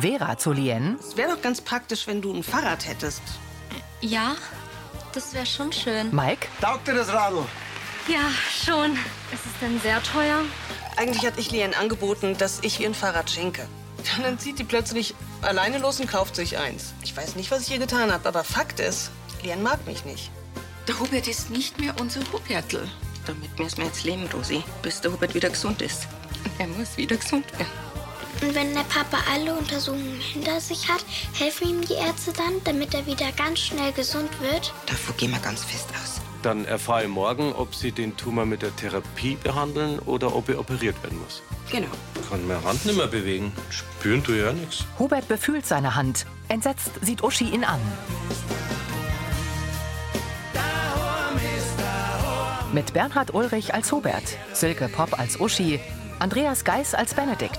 Vera 0.00 0.36
zu 0.38 0.52
Lien. 0.52 0.98
Es 1.00 1.16
wäre 1.16 1.34
doch 1.34 1.42
ganz 1.42 1.60
praktisch, 1.60 2.06
wenn 2.06 2.22
du 2.22 2.32
ein 2.32 2.42
Fahrrad 2.42 2.86
hättest. 2.86 3.22
Ja, 4.00 4.36
das 5.12 5.34
wäre 5.34 5.46
schon 5.46 5.72
schön. 5.72 6.14
Mike. 6.14 6.46
Taugt 6.60 6.86
dir 6.86 6.94
das 6.94 7.12
Radl? 7.12 7.44
Ja, 8.06 8.30
schon. 8.64 8.92
Ist 9.32 9.44
es 9.44 9.58
denn 9.60 9.80
sehr 9.80 10.02
teuer? 10.02 10.42
Eigentlich 10.96 11.26
hatte 11.26 11.40
ich 11.40 11.50
Lien 11.50 11.74
angeboten, 11.74 12.36
dass 12.38 12.60
ich 12.62 12.80
ihr 12.80 12.88
ein 12.88 12.94
Fahrrad 12.94 13.30
schenke. 13.30 13.68
Und 14.16 14.24
dann 14.24 14.38
zieht 14.38 14.58
die 14.58 14.64
plötzlich 14.64 15.14
alleine 15.42 15.78
los 15.78 16.00
und 16.00 16.10
kauft 16.10 16.36
sich 16.36 16.56
eins. 16.56 16.94
Ich 17.02 17.16
weiß 17.16 17.36
nicht, 17.36 17.50
was 17.50 17.62
ich 17.62 17.72
ihr 17.72 17.78
getan 17.78 18.12
habe, 18.12 18.26
aber 18.28 18.44
Fakt 18.44 18.80
ist, 18.80 19.10
Lien 19.42 19.62
mag 19.62 19.86
mich 19.86 20.04
nicht. 20.04 20.30
Der 20.86 20.98
Hubert 20.98 21.28
ist 21.28 21.50
nicht 21.50 21.78
mehr 21.78 21.94
unser 22.00 22.20
Hubertl. 22.32 22.88
Damit 23.26 23.58
müssen 23.58 23.78
wir 23.78 23.86
jetzt 23.86 24.04
leben, 24.04 24.26
Rosi, 24.32 24.62
bis 24.82 25.02
der 25.02 25.12
Hubert 25.12 25.34
wieder 25.34 25.50
gesund 25.50 25.82
ist. 25.82 26.08
Er 26.58 26.66
muss 26.66 26.96
wieder 26.96 27.16
gesund 27.16 27.44
werden. 27.58 27.87
Und 28.40 28.54
wenn 28.54 28.72
der 28.72 28.84
Papa 28.84 29.18
alle 29.32 29.54
Untersuchungen 29.54 30.20
hinter 30.20 30.60
sich 30.60 30.88
hat, 30.88 31.04
helfen 31.32 31.68
ihm 31.68 31.80
die 31.80 31.94
Ärzte 31.94 32.32
dann, 32.32 32.54
damit 32.64 32.94
er 32.94 33.04
wieder 33.06 33.32
ganz 33.32 33.58
schnell 33.58 33.92
gesund 33.92 34.30
wird? 34.40 34.72
Davon 34.86 35.16
gehen 35.16 35.32
wir 35.32 35.40
ganz 35.40 35.64
fest 35.64 35.88
aus. 36.00 36.20
Dann 36.42 36.64
erfahre 36.64 37.02
ich 37.02 37.08
morgen, 37.08 37.52
ob 37.52 37.74
Sie 37.74 37.90
den 37.90 38.16
Tumor 38.16 38.46
mit 38.46 38.62
der 38.62 38.74
Therapie 38.76 39.36
behandeln 39.42 39.98
oder 39.98 40.36
ob 40.36 40.48
er 40.48 40.60
operiert 40.60 41.02
werden 41.02 41.18
muss. 41.20 41.42
Genau. 41.70 41.88
Kann 42.30 42.46
meine 42.46 42.62
Hand 42.62 42.86
nicht 42.86 42.96
mehr 42.96 43.08
bewegen. 43.08 43.52
Spüren 43.70 44.22
tue 44.22 44.38
ja 44.38 44.52
nichts. 44.52 44.84
Hubert 44.98 45.26
befühlt 45.26 45.66
seine 45.66 45.96
Hand. 45.96 46.26
Entsetzt 46.48 46.92
sieht 47.02 47.24
Uschi 47.24 47.50
ihn 47.50 47.64
an. 47.64 47.80
Mit 52.72 52.92
Bernhard 52.92 53.34
Ulrich 53.34 53.74
als 53.74 53.90
Hubert, 53.90 54.36
Silke 54.52 54.88
Popp 54.88 55.18
als 55.18 55.40
Uschi, 55.40 55.80
Andreas 56.18 56.64
Geis 56.64 56.94
als 56.94 57.14
Benedikt, 57.14 57.57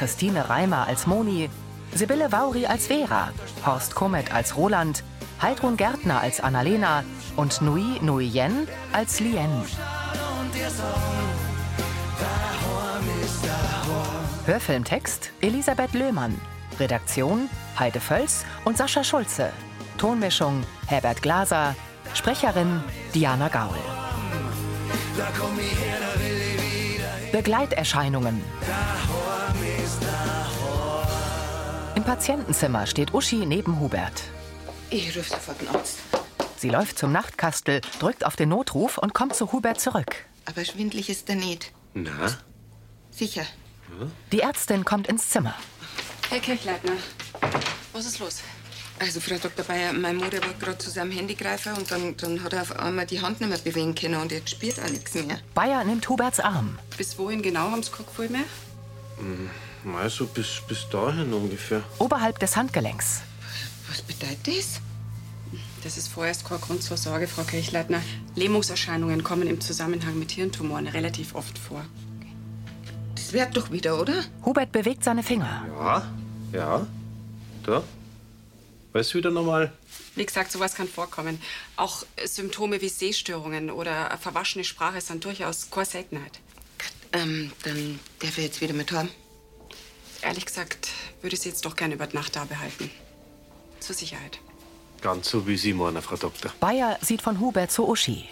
Christine 0.00 0.48
Reimer 0.48 0.86
als 0.86 1.06
Moni, 1.06 1.50
Sibylle 1.92 2.32
Vauri 2.32 2.64
als 2.64 2.86
Vera, 2.86 3.32
Horst 3.66 3.94
Komet 3.94 4.32
als 4.32 4.56
Roland, 4.56 5.04
Heidrun 5.42 5.76
Gärtner 5.76 6.22
als 6.22 6.40
Annalena 6.40 7.04
und 7.36 7.60
Nui 7.60 7.98
Nuyen 8.00 8.66
als 8.94 9.20
Lien. 9.20 9.50
Hörfilmtext 14.46 15.32
Elisabeth 15.42 15.92
Löhmann. 15.92 16.40
Redaktion 16.78 17.50
Heide 17.78 18.00
Völz 18.00 18.46
und 18.64 18.78
Sascha 18.78 19.04
Schulze. 19.04 19.52
Tonmischung 19.98 20.62
Herbert 20.86 21.20
Glaser. 21.20 21.76
Sprecherin 22.14 22.80
Diana 23.12 23.48
Gaul. 23.48 23.76
Begleiterscheinungen. 27.32 28.42
Im 32.00 32.06
Patientenzimmer 32.06 32.86
steht 32.86 33.12
Uschi 33.12 33.44
neben 33.44 33.78
Hubert. 33.78 34.22
Ich 34.88 35.14
rufe 35.14 35.28
sofort 35.28 35.60
einen 35.60 35.68
Arzt. 35.68 35.98
Sie 36.56 36.70
läuft 36.70 36.98
zum 36.98 37.12
Nachtkastel, 37.12 37.82
drückt 37.98 38.24
auf 38.24 38.36
den 38.36 38.48
Notruf 38.48 38.96
und 38.96 39.12
kommt 39.12 39.34
zu 39.34 39.52
Hubert 39.52 39.82
zurück. 39.82 40.16
Aber 40.46 40.64
schwindlig 40.64 41.10
ist 41.10 41.28
er 41.28 41.34
nicht. 41.34 41.72
Na? 41.92 42.38
Sicher. 43.10 43.42
Die 44.32 44.40
Ärztin 44.40 44.86
kommt 44.86 45.08
ins 45.08 45.28
Zimmer. 45.28 45.54
Herr 46.30 46.38
Kirchleitner, 46.38 46.94
was 47.92 48.06
ist 48.06 48.18
los? 48.18 48.40
Also, 48.98 49.20
Frau 49.20 49.36
Dr. 49.36 49.66
Bayer, 49.66 49.92
meine 49.92 50.20
Mutter 50.20 50.40
war 50.40 50.54
gerade 50.58 50.78
zu 50.78 50.88
seinem 50.88 51.10
Handy 51.10 51.34
greifen 51.34 51.74
und 51.74 51.90
dann, 51.90 52.16
dann 52.16 52.42
hat 52.42 52.54
er 52.54 52.62
auf 52.62 52.78
einmal 52.78 53.04
die 53.04 53.20
Hand 53.20 53.42
nicht 53.42 53.50
mehr 53.50 53.58
bewegen 53.58 53.94
können 53.94 54.22
und 54.22 54.32
jetzt 54.32 54.48
spürt 54.48 54.78
er 54.78 54.88
nichts 54.88 55.12
mehr. 55.12 55.38
Bayer 55.54 55.84
nimmt 55.84 56.08
Huberts 56.08 56.40
Arm. 56.40 56.78
Bis 56.96 57.18
wohin 57.18 57.42
genau 57.42 57.70
haben 57.70 57.82
Sie 57.82 57.90
kein 57.90 58.06
Gefühl 58.06 58.30
mehr? 58.30 58.44
Mal 59.84 60.10
so 60.10 60.26
bis, 60.26 60.60
bis 60.68 60.88
dahin 60.88 61.32
ungefähr. 61.32 61.82
Oberhalb 61.98 62.38
des 62.38 62.56
Handgelenks. 62.56 63.22
Was 63.88 64.02
bedeutet 64.02 64.46
das? 64.46 64.80
Das 65.82 65.96
ist 65.96 66.08
vorerst 66.08 66.44
kein 66.44 66.60
Grund 66.60 66.82
zur 66.82 66.96
Sorge, 66.96 67.26
Frau 67.26 67.42
Kirchleitner. 67.42 68.02
Lähmungserscheinungen 68.34 69.24
kommen 69.24 69.48
im 69.48 69.60
Zusammenhang 69.60 70.18
mit 70.18 70.30
Hirntumoren 70.32 70.86
relativ 70.86 71.34
oft 71.34 71.58
vor. 71.58 71.84
Das 73.14 73.32
wird 73.32 73.56
doch 73.56 73.70
wieder, 73.70 73.98
oder? 73.98 74.24
Hubert 74.44 74.72
bewegt 74.72 75.04
seine 75.04 75.22
Finger. 75.22 75.64
Ja, 75.78 76.12
ja. 76.52 76.86
Da. 77.64 77.82
Weißt 78.92 79.14
du 79.14 79.18
wieder 79.18 79.30
nochmal? 79.30 79.72
Wie 80.16 80.26
gesagt, 80.26 80.52
sowas 80.52 80.74
kann 80.74 80.88
vorkommen. 80.88 81.40
Auch 81.76 82.04
Symptome 82.24 82.80
wie 82.82 82.88
Sehstörungen 82.88 83.70
oder 83.70 84.10
eine 84.10 84.18
verwaschene 84.18 84.64
Sprache 84.64 85.00
sind 85.00 85.24
durchaus 85.24 85.70
keine 85.70 85.86
Seltenheit. 85.86 86.40
Ähm, 87.12 87.52
dann 87.62 87.98
darf 88.18 88.36
er 88.36 88.44
jetzt 88.44 88.60
wieder 88.60 88.74
mit 88.74 88.92
haben. 88.92 89.08
Ehrlich 90.22 90.46
gesagt, 90.46 90.90
würde 91.22 91.34
ich 91.34 91.40
Sie 91.40 91.48
jetzt 91.48 91.64
doch 91.64 91.76
gerne 91.76 91.94
über 91.94 92.06
die 92.06 92.16
Nacht 92.16 92.36
da 92.36 92.44
behalten. 92.44 92.90
Zur 93.80 93.94
Sicherheit. 93.94 94.38
Ganz 95.00 95.30
so 95.30 95.46
wie 95.46 95.56
Sie 95.56 95.72
meinen, 95.72 96.02
Frau 96.02 96.16
Doktor. 96.16 96.52
Bayer 96.60 96.98
sieht 97.00 97.22
von 97.22 97.40
Hubert 97.40 97.70
zu 97.70 97.88
Uschi. 97.88 98.28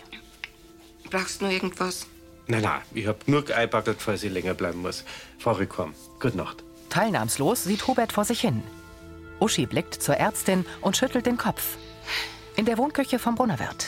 Brauchst 1.10 1.40
du 1.40 1.46
noch 1.46 1.52
irgendwas? 1.52 2.06
Nein, 2.46 2.62
nein, 2.62 2.80
ich 2.94 3.06
hab 3.06 3.24
genug 3.24 3.50
einpackert, 3.50 4.00
falls 4.00 4.22
ich 4.22 4.32
länger 4.32 4.54
bleiben 4.54 4.82
muss. 4.82 5.04
Fahr 5.38 5.60
ich 5.60 5.78
heim. 5.78 5.94
Gute 6.20 6.36
Nacht. 6.36 6.62
Teilnahmslos 6.90 7.64
sieht 7.64 7.86
Hubert 7.86 8.12
vor 8.12 8.24
sich 8.24 8.40
hin. 8.40 8.62
Uschi 9.40 9.66
blickt 9.66 10.02
zur 10.02 10.16
Ärztin 10.16 10.66
und 10.80 10.96
schüttelt 10.96 11.26
den 11.26 11.36
Kopf. 11.36 11.76
In 12.56 12.64
der 12.64 12.78
Wohnküche 12.78 13.18
vom 13.18 13.34
Brunnerwirt. 13.34 13.86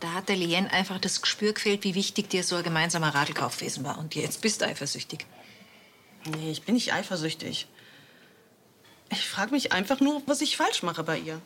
Da 0.00 0.12
hat 0.12 0.28
der 0.28 0.36
Lien 0.36 0.66
einfach 0.66 1.00
das 1.00 1.22
Gespür 1.22 1.52
gefehlt, 1.52 1.84
wie 1.84 1.94
wichtig 1.94 2.28
dir 2.28 2.44
so 2.44 2.56
ein 2.56 2.62
gemeinsamer 2.62 3.14
Radlkauf 3.14 3.58
gewesen 3.58 3.84
war. 3.84 3.98
Und 3.98 4.14
jetzt 4.14 4.40
bist 4.42 4.60
du 4.60 4.66
eifersüchtig. 4.66 5.26
Nee, 6.26 6.50
ich 6.50 6.62
bin 6.62 6.74
nicht 6.74 6.92
eifersüchtig. 6.92 7.66
Ich 9.10 9.28
frage 9.28 9.52
mich 9.52 9.72
einfach 9.72 10.00
nur, 10.00 10.22
was 10.26 10.40
ich 10.40 10.56
falsch 10.56 10.82
mache 10.82 11.04
bei 11.04 11.18
ihr. 11.18 11.40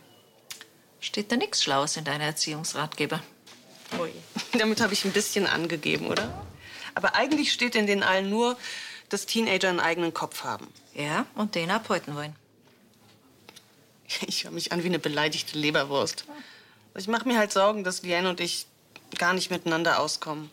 Steht 1.01 1.31
da 1.31 1.37
nichts 1.37 1.63
Schlaues 1.63 1.97
in 1.97 2.05
deiner 2.05 2.25
Erziehungsratgeber? 2.25 3.23
Ui. 3.99 4.13
Damit 4.59 4.81
habe 4.81 4.93
ich 4.93 5.05
ein 5.05 5.13
bisschen 5.13 5.47
angegeben, 5.47 6.07
oder? 6.09 6.47
Aber 6.95 7.15
eigentlich 7.15 7.53
steht 7.53 7.75
in 7.75 7.87
den 7.87 8.03
allen 8.03 8.31
nur, 8.31 8.57
dass 9.09 9.27
Teenager 9.27 9.69
einen 9.69 9.81
eigenen 9.81 10.15
Kopf 10.15 10.45
haben. 10.45 10.69
Ja, 10.95 11.27
und 11.35 11.55
den 11.55 11.71
abhalten 11.71 12.15
wollen. 12.15 12.35
Ich 14.27 14.45
höre 14.45 14.51
mich 14.51 14.73
an 14.73 14.83
wie 14.83 14.89
eine 14.89 14.99
beleidigte 14.99 15.57
Leberwurst. 15.57 16.25
Ich 16.97 17.07
mache 17.07 17.29
mir 17.29 17.39
halt 17.39 17.53
Sorgen, 17.53 17.85
dass 17.85 18.03
Lien 18.03 18.27
und 18.27 18.41
ich 18.41 18.67
gar 19.19 19.33
nicht 19.35 19.51
miteinander 19.51 20.01
auskommen. 20.01 20.51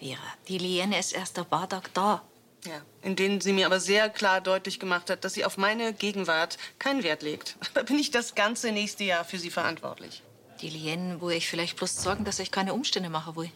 Vera, 0.00 0.18
die 0.48 0.58
Liene 0.58 0.98
ist 0.98 1.12
erst 1.12 1.38
ein 1.38 1.46
paar 1.46 1.68
Tage 1.68 1.88
da. 1.94 2.22
Ja, 2.64 2.82
in 3.02 3.14
denen 3.14 3.40
sie 3.40 3.52
mir 3.52 3.66
aber 3.66 3.78
sehr 3.78 4.10
klar 4.10 4.40
deutlich 4.40 4.80
gemacht 4.80 5.10
hat, 5.10 5.24
dass 5.24 5.34
sie 5.34 5.44
auf 5.44 5.56
meine 5.56 5.92
Gegenwart 5.92 6.58
keinen 6.78 7.02
Wert 7.02 7.22
legt. 7.22 7.56
Da 7.74 7.82
bin 7.82 7.98
ich 7.98 8.10
das 8.10 8.34
ganze 8.34 8.72
nächste 8.72 9.04
Jahr 9.04 9.24
für 9.24 9.38
sie 9.38 9.50
verantwortlich. 9.50 10.22
Die 10.60 10.68
Lien, 10.68 11.20
wo 11.20 11.30
ich 11.30 11.48
vielleicht 11.48 11.76
bloß 11.76 12.02
sorgen, 12.02 12.24
dass 12.24 12.40
ich 12.40 12.50
keine 12.50 12.74
Umstände 12.74 13.10
machen 13.10 13.36
will. 13.36 13.52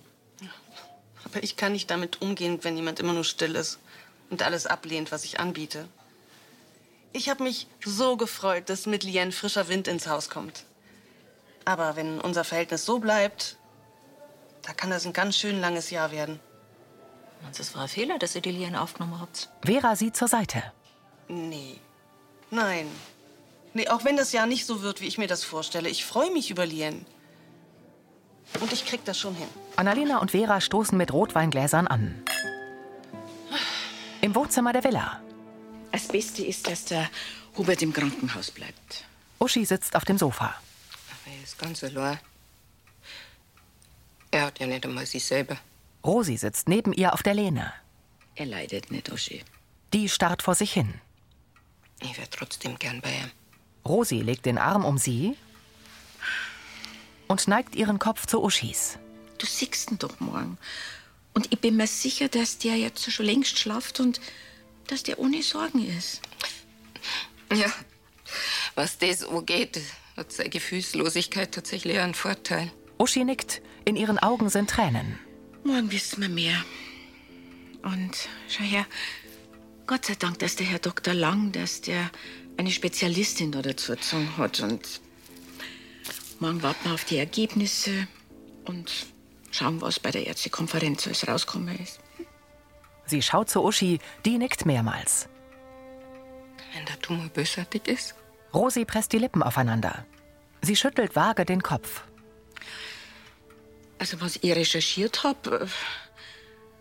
Aber 1.24 1.42
ich 1.42 1.56
kann 1.56 1.72
nicht 1.72 1.90
damit 1.90 2.20
umgehen, 2.22 2.58
wenn 2.62 2.76
jemand 2.76 3.00
immer 3.00 3.12
nur 3.12 3.24
still 3.24 3.56
ist 3.56 3.78
und 4.30 4.42
alles 4.42 4.66
ablehnt, 4.66 5.12
was 5.12 5.24
ich 5.24 5.40
anbiete. 5.40 5.88
Ich 7.12 7.28
habe 7.28 7.42
mich 7.42 7.66
so 7.84 8.16
gefreut, 8.16 8.68
dass 8.68 8.86
mit 8.86 9.02
Lien 9.02 9.32
frischer 9.32 9.68
Wind 9.68 9.88
ins 9.88 10.06
Haus 10.06 10.30
kommt. 10.30 10.64
Aber 11.64 11.96
wenn 11.96 12.20
unser 12.20 12.44
Verhältnis 12.44 12.84
so 12.84 12.98
bleibt, 12.98 13.56
da 14.62 14.72
kann 14.72 14.90
das 14.90 15.04
ein 15.06 15.12
ganz 15.12 15.36
schön 15.36 15.60
langes 15.60 15.90
Jahr 15.90 16.10
werden. 16.12 16.40
Und 17.46 17.58
es 17.58 17.74
war 17.74 17.82
ein 17.82 17.88
Fehler, 17.88 18.18
dass 18.18 18.34
ihr 18.34 18.40
die 18.40 18.50
Lien 18.50 18.76
aufgenommen 18.76 19.20
habt. 19.20 19.48
Vera 19.64 19.96
sieht 19.96 20.16
zur 20.16 20.28
Seite. 20.28 20.62
Nee. 21.28 21.78
Nein. 22.50 22.86
Nee, 23.74 23.88
auch 23.88 24.04
wenn 24.04 24.16
das 24.16 24.32
Jahr 24.32 24.46
nicht 24.46 24.66
so 24.66 24.82
wird, 24.82 25.00
wie 25.00 25.06
ich 25.06 25.18
mir 25.18 25.28
das 25.28 25.44
vorstelle. 25.44 25.88
Ich 25.88 26.04
freue 26.04 26.30
mich 26.30 26.50
über 26.50 26.66
Lien. 26.66 27.06
Und 28.60 28.72
ich 28.72 28.84
krieg 28.84 29.04
das 29.04 29.18
schon 29.18 29.34
hin. 29.34 29.48
Annalena 29.76 30.18
und 30.18 30.32
Vera 30.32 30.60
stoßen 30.60 30.96
mit 30.96 31.12
Rotweingläsern 31.12 31.86
an. 31.86 32.22
Im 34.20 34.34
Wohnzimmer 34.34 34.72
der 34.72 34.84
Villa. 34.84 35.20
Das 35.90 36.08
Beste 36.08 36.44
ist, 36.44 36.66
dass 36.68 36.84
der 36.84 37.08
Hubert 37.56 37.82
im 37.82 37.92
Krankenhaus 37.92 38.50
bleibt. 38.50 39.04
Uschi 39.38 39.64
sitzt 39.64 39.96
auf 39.96 40.04
dem 40.04 40.18
Sofa. 40.18 40.46
Aber 40.46 41.34
er 41.34 41.42
ist 41.42 41.58
ganz 41.58 41.82
allein. 41.82 42.18
Er 44.30 44.46
hat 44.46 44.58
ja 44.58 44.66
nicht 44.66 44.84
einmal 44.84 45.06
sich 45.06 45.24
selber. 45.24 45.56
Rosi 46.04 46.36
sitzt 46.36 46.68
neben 46.68 46.92
ihr 46.92 47.12
auf 47.12 47.22
der 47.22 47.34
Lehne. 47.34 47.72
Er 48.34 48.46
leidet 48.46 48.90
nicht, 48.90 49.12
Uschi. 49.12 49.42
Die 49.92 50.08
starrt 50.08 50.42
vor 50.42 50.54
sich 50.54 50.72
hin. 50.72 50.94
Ich 52.00 52.16
wäre 52.16 52.28
trotzdem 52.30 52.78
gern 52.78 53.00
bei 53.00 53.10
ihm. 53.10 53.30
Rosi 53.86 54.20
legt 54.20 54.46
den 54.46 54.58
Arm 54.58 54.84
um 54.84 54.98
sie 54.98 55.36
und 57.28 57.46
neigt 57.46 57.76
ihren 57.76 57.98
Kopf 57.98 58.26
zu 58.26 58.42
Uschis. 58.42 58.98
Du 59.38 59.46
siehst 59.46 59.90
ihn 59.90 59.98
doch 59.98 60.18
morgen. 60.20 60.58
Und 61.34 61.52
ich 61.52 61.60
bin 61.60 61.76
mir 61.76 61.86
sicher, 61.86 62.28
dass 62.28 62.58
der 62.58 62.76
jetzt 62.76 63.10
schon 63.10 63.26
längst 63.26 63.58
schlaft 63.58 64.00
und 64.00 64.20
dass 64.86 65.02
der 65.02 65.18
ohne 65.18 65.42
Sorgen 65.42 65.86
ist. 65.86 66.20
Ja, 67.52 67.72
was 68.74 68.98
das 68.98 69.24
angeht, 69.24 69.80
hat 70.16 70.32
seine 70.32 70.50
Gefühlslosigkeit 70.50 71.52
tatsächlich 71.52 71.98
einen 71.98 72.14
Vorteil. 72.14 72.70
Uschi 72.98 73.24
nickt. 73.24 73.62
In 73.84 73.96
ihren 73.96 74.18
Augen 74.18 74.48
sind 74.48 74.70
Tränen. 74.70 75.18
Morgen 75.64 75.92
wissen 75.92 76.20
wir 76.20 76.28
mehr. 76.28 76.56
Und 77.82 78.28
schau 78.48 78.64
her, 78.64 78.86
Gott 79.86 80.06
sei 80.06 80.14
Dank, 80.14 80.38
dass 80.40 80.56
der 80.56 80.66
Herr 80.66 80.78
Dr. 80.78 81.14
Lang, 81.14 81.52
dass 81.52 81.80
der 81.80 82.10
eine 82.56 82.70
Spezialistin 82.70 83.52
da 83.52 83.62
dazu 83.62 83.92
gezogen 83.92 84.36
hat. 84.36 84.60
Und 84.60 85.00
morgen 86.40 86.62
warten 86.62 86.84
wir 86.84 86.94
auf 86.94 87.04
die 87.04 87.18
Ergebnisse 87.18 88.06
und 88.64 89.06
schauen, 89.50 89.80
was 89.80 90.00
bei 90.00 90.10
der 90.10 90.26
Ärztekonferenz 90.26 91.06
alles 91.06 91.26
rausgekommen 91.28 91.78
ist. 91.78 92.00
Sie 93.06 93.22
schaut 93.22 93.50
zu 93.50 93.62
Uschi, 93.62 93.98
die 94.24 94.38
nickt 94.38 94.64
mehrmals. 94.66 95.28
Wenn 96.74 96.86
der 96.86 97.00
Tumor 97.00 97.28
bösartig 97.28 97.86
ist? 97.86 98.14
Rosi 98.54 98.84
presst 98.84 99.12
die 99.12 99.18
Lippen 99.18 99.42
aufeinander. 99.42 100.06
Sie 100.62 100.76
schüttelt 100.76 101.16
vage 101.16 101.44
den 101.44 101.62
Kopf. 101.62 102.04
Also, 104.02 104.20
was 104.20 104.34
ich 104.34 104.56
recherchiert 104.56 105.22
habe, 105.22 105.68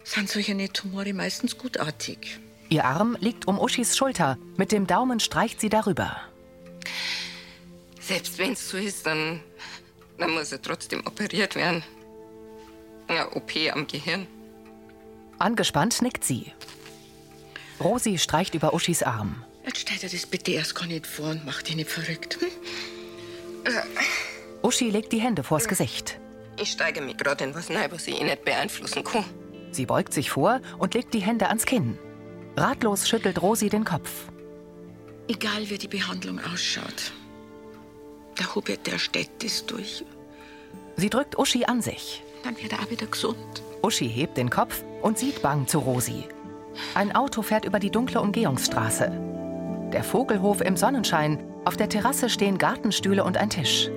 sind 0.03 0.27
solche 0.27 0.73
Tumore 0.73 1.13
meistens 1.13 1.55
gutartig. 1.55 2.39
Ihr 2.69 2.83
Arm 2.83 3.15
liegt 3.19 3.47
um 3.47 3.59
Uschis 3.59 3.95
Schulter. 3.95 4.39
Mit 4.57 4.71
dem 4.71 4.87
Daumen 4.87 5.19
streicht 5.19 5.61
sie 5.61 5.69
darüber. 5.69 6.19
Selbst 7.99 8.39
wenn 8.39 8.53
es 8.53 8.67
so 8.67 8.77
ist, 8.77 9.05
dann, 9.05 9.39
dann 10.17 10.31
muss 10.31 10.51
er 10.51 10.63
trotzdem 10.63 11.05
operiert 11.05 11.55
werden. 11.55 11.83
Ja, 13.07 13.31
OP 13.35 13.51
am 13.71 13.85
Gehirn. 13.85 14.25
Angespannt 15.37 16.01
nickt 16.01 16.23
sie. 16.23 16.51
Rosi 17.79 18.17
streicht 18.17 18.55
über 18.55 18.73
Uschis 18.73 19.03
Arm. 19.03 19.45
Jetzt 19.63 19.81
stell 19.81 19.97
dir 19.99 20.09
das 20.09 20.25
bitte 20.25 20.53
erst 20.53 20.73
gar 20.73 20.87
nicht 20.87 21.05
vor 21.05 21.29
und 21.29 21.45
mach 21.45 21.61
dich 21.61 21.75
nicht 21.75 21.91
verrückt. 21.91 22.39
Hm? 22.41 23.73
Uschi 24.63 24.89
legt 24.89 25.13
die 25.13 25.21
Hände 25.21 25.43
vors 25.43 25.67
Gesicht. 25.67 26.19
Ich 26.57 26.71
steige 26.71 27.01
mich 27.01 27.17
gerade 27.17 27.43
in 27.43 27.55
was 27.55 27.69
rein, 27.69 27.91
was 27.91 28.07
ich 28.07 28.19
eh 28.19 28.23
nicht 28.23 28.45
beeinflussen 28.45 29.03
kann. 29.03 29.25
Sie 29.71 29.85
beugt 29.85 30.13
sich 30.13 30.29
vor 30.29 30.59
und 30.77 30.93
legt 30.93 31.13
die 31.13 31.19
Hände 31.19 31.47
ans 31.47 31.65
Kinn. 31.65 31.97
Ratlos 32.57 33.07
schüttelt 33.07 33.41
Rosi 33.41 33.69
den 33.69 33.85
Kopf. 33.85 34.29
Egal 35.27 35.69
wie 35.69 35.77
die 35.77 35.87
Behandlung 35.87 36.39
ausschaut, 36.53 37.13
der 38.37 38.53
Hubert, 38.53 38.85
der 38.87 38.99
steht 38.99 39.29
das 39.43 39.65
durch. 39.65 40.03
Sie 40.97 41.09
drückt 41.09 41.37
Uschi 41.37 41.65
an 41.65 41.81
sich. 41.81 42.23
Dann 42.43 42.57
wird 42.57 42.73
er 42.73 42.79
auch 42.79 42.89
wieder 42.89 43.05
gesund. 43.05 43.63
Uschi 43.81 44.09
hebt 44.09 44.37
den 44.37 44.49
Kopf 44.49 44.83
und 45.01 45.17
sieht 45.17 45.41
bang 45.41 45.67
zu 45.67 45.79
Rosi. 45.79 46.25
Ein 46.95 47.13
Auto 47.15 47.41
fährt 47.41 47.65
über 47.65 47.79
die 47.79 47.91
dunkle 47.91 48.21
Umgehungsstraße. 48.21 49.11
Der 49.93 50.03
Vogelhof 50.03 50.61
im 50.61 50.77
Sonnenschein. 50.77 51.39
Auf 51.65 51.77
der 51.77 51.89
Terrasse 51.89 52.29
stehen 52.29 52.57
Gartenstühle 52.57 53.23
und 53.23 53.37
ein 53.37 53.49
Tisch. 53.49 53.89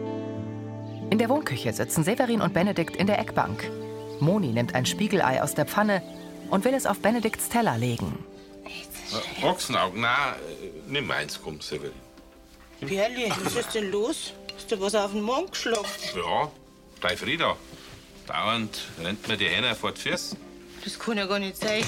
In 1.14 1.19
der 1.19 1.28
Wohnküche 1.28 1.72
sitzen 1.72 2.02
Severin 2.02 2.40
und 2.40 2.55
Benedikt 2.55 2.96
in 2.96 3.06
der 3.06 3.20
Eckbank. 3.20 3.70
Moni 4.19 4.49
nimmt 4.49 4.75
ein 4.75 4.84
Spiegelei 4.84 5.40
aus 5.40 5.55
der 5.55 5.64
Pfanne 5.64 6.02
und 6.50 6.64
will 6.64 6.75
es 6.75 6.87
auf 6.87 6.99
Benedikts 6.99 7.49
Teller 7.49 7.78
legen. 7.78 8.19
Äh, 8.64 9.46
Ochsenaugen, 9.46 10.00
na, 10.00 10.32
äh, 10.32 10.70
nimm 10.88 11.08
eins, 11.12 11.40
komm, 11.40 11.61
Severin. 11.61 11.93
Perli, 12.81 13.32
was 13.44 13.55
ist 13.55 13.76
denn 13.76 13.93
los? 13.93 14.32
Hast 14.56 14.72
du 14.72 14.81
was 14.81 14.96
auf 14.96 15.12
den 15.12 15.22
Mond 15.22 15.52
geschlagen? 15.52 15.87
Ja, 16.16 16.50
gleich 17.00 17.20
Frieda. 17.20 17.56
Dauernd 18.26 18.76
rennt 19.00 19.28
mir 19.28 19.37
die 19.37 19.46
Hähner 19.46 19.76
vor 19.76 19.93
die 19.93 20.00
Füße. 20.00 20.37
Das 20.82 20.99
kann 20.99 21.16
ja 21.16 21.26
gar 21.26 21.38
nicht 21.38 21.58
sein. 21.58 21.84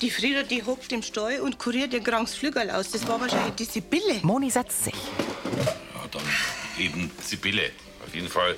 Die 0.00 0.10
Frieda, 0.10 0.42
die 0.42 0.64
hockt 0.64 0.90
im 0.90 1.02
Stall 1.02 1.38
und 1.38 1.60
kuriert 1.60 1.94
ihr 1.94 2.00
krankes 2.00 2.34
Flügel 2.34 2.72
aus. 2.72 2.90
Das 2.90 3.06
war 3.06 3.20
wahrscheinlich 3.20 3.54
die 3.54 3.66
Sibylle. 3.66 4.18
Moni 4.22 4.50
setzt 4.50 4.82
sich. 4.82 4.94
Eben 6.78 7.10
Sibylle. 7.22 7.70
Auf 8.06 8.14
jeden 8.14 8.28
Fall 8.28 8.56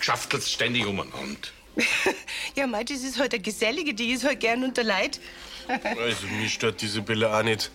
schafftelt 0.00 0.44
ständig 0.44 0.86
umeinander. 0.86 1.48
ja, 2.54 2.66
mei, 2.66 2.84
das 2.84 3.02
ist 3.02 3.18
halt 3.18 3.34
eine 3.34 3.42
Gesellige, 3.42 3.94
die 3.94 4.12
ist 4.12 4.24
halt 4.24 4.40
gern 4.40 4.62
unter 4.62 4.84
Leid. 4.84 5.20
also, 5.68 6.26
mich 6.40 6.54
stört 6.54 6.80
die 6.82 6.86
Sibylle 6.86 7.34
auch 7.34 7.42
nicht. 7.42 7.70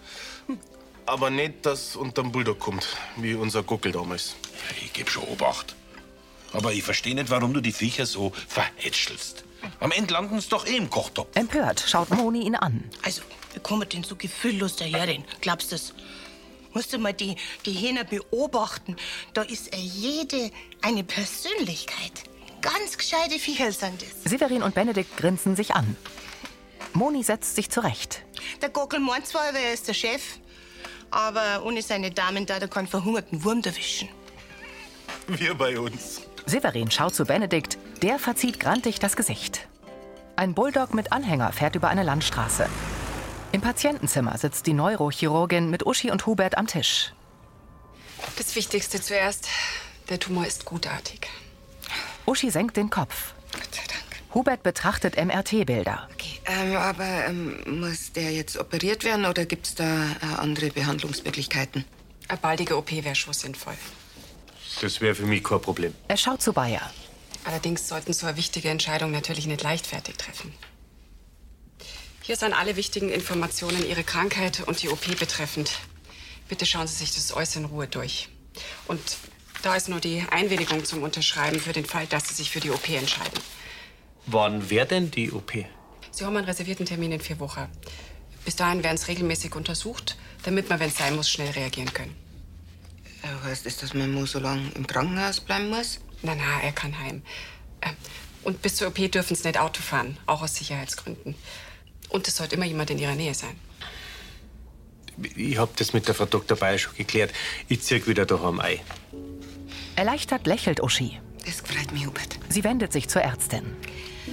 Aber 1.06 1.30
nicht, 1.30 1.66
dass 1.66 1.96
unterm 1.96 2.32
Bulldog 2.32 2.60
kommt, 2.60 2.88
wie 3.18 3.34
unser 3.34 3.64
Guckel 3.64 3.92
damals. 3.92 4.36
Ich 4.84 4.94
geb 4.94 5.10
schon 5.10 5.24
Obacht. 5.24 5.76
Aber 6.54 6.72
ich 6.72 6.84
verstehe 6.84 7.16
nicht, 7.16 7.30
warum 7.30 7.54
du 7.54 7.62
die 7.62 7.72
Viecher 7.72 8.06
so 8.06 8.32
verhätschelst. 8.48 9.44
Am 9.80 9.92
Ende 9.92 10.14
landen 10.14 10.40
sie 10.40 10.50
doch 10.50 10.66
eh 10.66 10.78
im 10.78 10.90
Kochtopf. 10.90 11.36
Empört 11.36 11.84
schaut 11.88 12.10
Moni 12.12 12.46
ihn 12.46 12.56
an. 12.56 12.84
Also, 13.02 13.22
wie 13.54 13.76
man 13.76 13.90
denn 13.90 14.04
so 14.04 14.16
gefühllos 14.16 14.76
daherreden? 14.76 15.26
Glaubst 15.42 15.72
du 15.72 15.76
das? 15.76 15.94
Musst 16.74 16.94
du 16.94 17.00
mal 17.00 17.14
die, 17.14 17.36
die 17.66 17.72
Hähner 17.72 18.04
beobachten. 18.04 18.96
Da 19.34 19.42
ist 19.42 19.76
jede 19.76 20.52
eine 20.82 21.04
Persönlichkeit. 21.04 22.12
Ganz 22.62 22.98
gescheite 22.98 23.40
Viecher 23.40 23.72
sind 23.72 24.02
das. 24.02 24.24
Severin 24.30 24.64
und 24.64 24.76
Benedikt 24.76 25.16
grinsen 25.18 25.56
sich 25.56 25.76
an. 25.76 25.96
Moni 26.94 27.24
setzt 27.24 27.56
sich 27.56 27.70
zurecht. 27.70 28.24
Der 28.62 28.70
Gockel 28.70 29.00
meint 29.00 29.28
zwar, 29.28 29.54
er 29.54 29.74
ist 29.74 29.88
der 29.88 29.94
Chef, 29.94 30.40
aber 31.12 31.64
ohne 31.64 31.82
seine 31.82 32.12
Damen 32.12 32.46
da, 32.46 32.60
der 32.60 32.68
kann 32.68 32.88
verhungerten 32.88 33.44
Wurm 33.44 33.62
erwischen. 33.62 34.10
Wir 35.28 35.54
bei 35.54 35.80
uns. 35.80 36.22
Severin 36.46 36.90
schaut 36.90 37.14
zu 37.14 37.26
Benedikt, 37.26 37.78
der 38.02 38.18
verzieht 38.18 38.60
grantig 38.60 39.00
das 39.00 39.16
Gesicht. 39.16 39.68
Ein 40.36 40.54
Bulldog 40.54 40.94
mit 40.94 41.12
Anhänger 41.12 41.52
fährt 41.52 41.76
über 41.76 41.90
eine 41.90 42.04
Landstraße. 42.04 42.68
Im 43.52 43.62
Patientenzimmer 43.62 44.38
sitzt 44.38 44.68
die 44.68 44.74
Neurochirurgin 44.74 45.72
mit 45.72 45.84
Uschi 45.86 46.12
und 46.12 46.28
Hubert 46.28 46.58
am 46.58 46.68
Tisch. 46.68 47.14
Das 48.38 48.56
Wichtigste 48.56 49.02
zuerst. 49.02 49.48
Der 50.10 50.20
Tumor 50.20 50.46
ist 50.46 50.66
gutartig. 50.66 51.28
Uschi 52.26 52.52
senkt 52.52 52.78
den 52.78 52.92
Kopf. 52.92 53.34
Gott 53.52 53.74
sei 53.74 53.82
Dank. 53.88 54.34
Hubert 54.36 54.62
betrachtet 54.62 55.18
MRT-Bilder. 55.18 56.08
Okay, 56.14 56.40
ähm, 56.46 56.76
aber 56.76 57.26
ähm, 57.26 57.80
muss 57.80 58.12
der 58.14 58.32
jetzt 58.32 58.58
operiert 58.58 59.04
werden 59.04 59.26
oder 59.26 59.46
gibt 59.46 59.66
es 59.66 59.76
da 59.76 59.86
äh, 59.86 60.36
andere 60.38 60.70
Behandlungsmöglichkeiten? 60.70 61.86
Eine 62.28 62.38
baldige 62.38 62.78
OP 62.78 62.92
wäre 62.92 63.16
schon 63.16 63.34
sinnvoll. 63.34 63.74
Das 64.82 65.02
wäre 65.02 65.16
für 65.16 65.26
mich 65.26 65.44
kein 65.44 65.60
Problem. 65.60 65.96
Er 66.08 66.18
schaut 66.18 66.44
zu 66.44 66.54
Bayer. 66.54 66.92
Allerdings 67.46 67.88
sollten 67.88 68.14
so 68.14 68.28
eine 68.28 68.38
wichtige 68.38 68.70
Entscheidung 68.70 69.10
natürlich 69.10 69.48
nicht 69.48 69.64
leichtfertig 69.64 70.18
treffen. 70.18 70.54
Hier 72.30 72.36
sind 72.36 72.54
alle 72.54 72.76
wichtigen 72.76 73.10
Informationen 73.10 73.90
Ihre 73.90 74.04
Krankheit 74.04 74.62
und 74.68 74.84
die 74.84 74.90
OP 74.90 75.18
betreffend. 75.18 75.72
Bitte 76.48 76.68
schauen 76.68 76.86
Sie 76.86 76.94
sich 76.94 77.12
das 77.12 77.56
in 77.56 77.66
Ruhe 77.66 77.88
durch. 77.88 78.30
Und 78.86 79.02
da 79.64 79.76
ist 79.76 79.90
nur 79.90 80.00
die 80.00 80.24
Einwilligung 80.30 80.86
zum 80.86 81.02
Unterschreiben 81.02 81.60
für 81.60 81.74
den 81.74 81.86
Fall, 81.86 82.06
dass 82.06 82.28
Sie 82.28 82.36
sich 82.36 82.52
für 82.52 82.60
die 82.60 82.70
OP 82.70 82.88
entscheiden. 82.88 83.40
Wann 84.28 84.70
wäre 84.70 84.86
denn 84.86 85.10
die 85.10 85.32
OP? 85.32 85.54
Sie 86.12 86.24
haben 86.24 86.38
einen 86.38 86.46
reservierten 86.46 86.86
Termin 86.86 87.14
in 87.14 87.20
vier 87.20 87.40
Wochen. 87.40 87.68
Bis 88.46 88.56
dahin 88.56 88.84
werden 88.84 88.98
es 88.98 89.08
regelmäßig 89.08 89.56
untersucht, 89.56 90.16
damit 90.44 90.70
wir, 90.70 90.80
wenn 90.80 90.90
es 90.90 90.98
sein 91.00 91.16
muss, 91.16 91.32
schnell 91.32 91.50
reagieren 91.50 91.92
können. 91.92 92.16
Äh, 93.24 93.48
heißt 93.48 93.66
das, 93.66 93.78
dass 93.78 93.96
mein 93.96 94.14
Mo 94.14 94.28
so 94.28 94.38
lange 94.38 94.70
im 94.76 94.86
Krankenhaus 94.86 95.40
bleiben 95.40 95.72
muss? 95.72 96.00
Na, 96.22 96.36
na, 96.36 96.62
er 96.62 96.74
kann 96.74 96.96
heim. 97.00 97.24
Ähm, 97.82 97.96
Und 98.44 98.62
bis 98.62 98.76
zur 98.76 98.90
OP 98.90 99.12
dürfen 99.12 99.36
Sie 99.36 99.48
nicht 99.48 99.60
Auto 99.60 99.82
fahren, 99.82 100.16
auch 100.28 100.44
aus 100.44 100.54
Sicherheitsgründen. 100.54 101.34
Und 102.10 102.28
es 102.28 102.36
sollte 102.36 102.56
immer 102.56 102.66
jemand 102.66 102.90
in 102.90 102.98
Ihrer 102.98 103.16
Nähe 103.16 103.34
sein. 103.34 103.56
Ich 105.36 105.58
hab 105.58 105.76
das 105.78 105.94
mit 105.94 106.08
der 106.08 106.16
Frau 106.16 106.26
Dr. 106.26 106.58
Bayer 106.58 106.78
schon 106.78 106.96
geklärt. 106.96 107.32
Ich 107.68 107.82
zieh 107.82 108.06
wieder 108.08 108.26
daheim 108.26 108.60
ein. 108.60 108.80
Erleichtert 109.96 110.48
lächelt 110.48 110.82
Uschi. 110.82 111.20
Das 111.46 111.62
freut 111.62 111.92
mich, 111.92 112.06
Hubert. 112.06 112.40
Sie 112.48 112.64
wendet 112.64 112.94
sich 112.94 113.10
zur 113.10 113.22
Ärztin. 113.22 113.64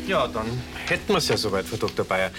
Ja, 0.06 0.28
dann 0.28 0.46
hätten 0.86 1.08
wir 1.08 1.16
es 1.18 1.28
ja 1.28 1.36
soweit, 1.36 1.66
Frau 1.66 1.76
Dr. 1.76 2.04
Bayer. 2.04 2.30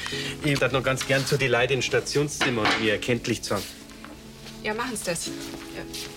Ich 0.43 0.61
würde 0.61 0.75
noch 0.75 0.83
ganz 0.83 1.05
gern 1.05 1.25
zu 1.25 1.37
die 1.37 1.47
Leute 1.47 1.73
ins 1.73 1.85
Stationszimmer 1.85 2.61
und 2.61 2.81
mir 2.81 2.93
erkenntlich 2.93 3.43
sagen. 3.43 3.63
Ja, 4.63 4.73
machen 4.73 4.95
Sie 4.95 5.05
das. 5.05 5.27
Ja. 5.27 5.33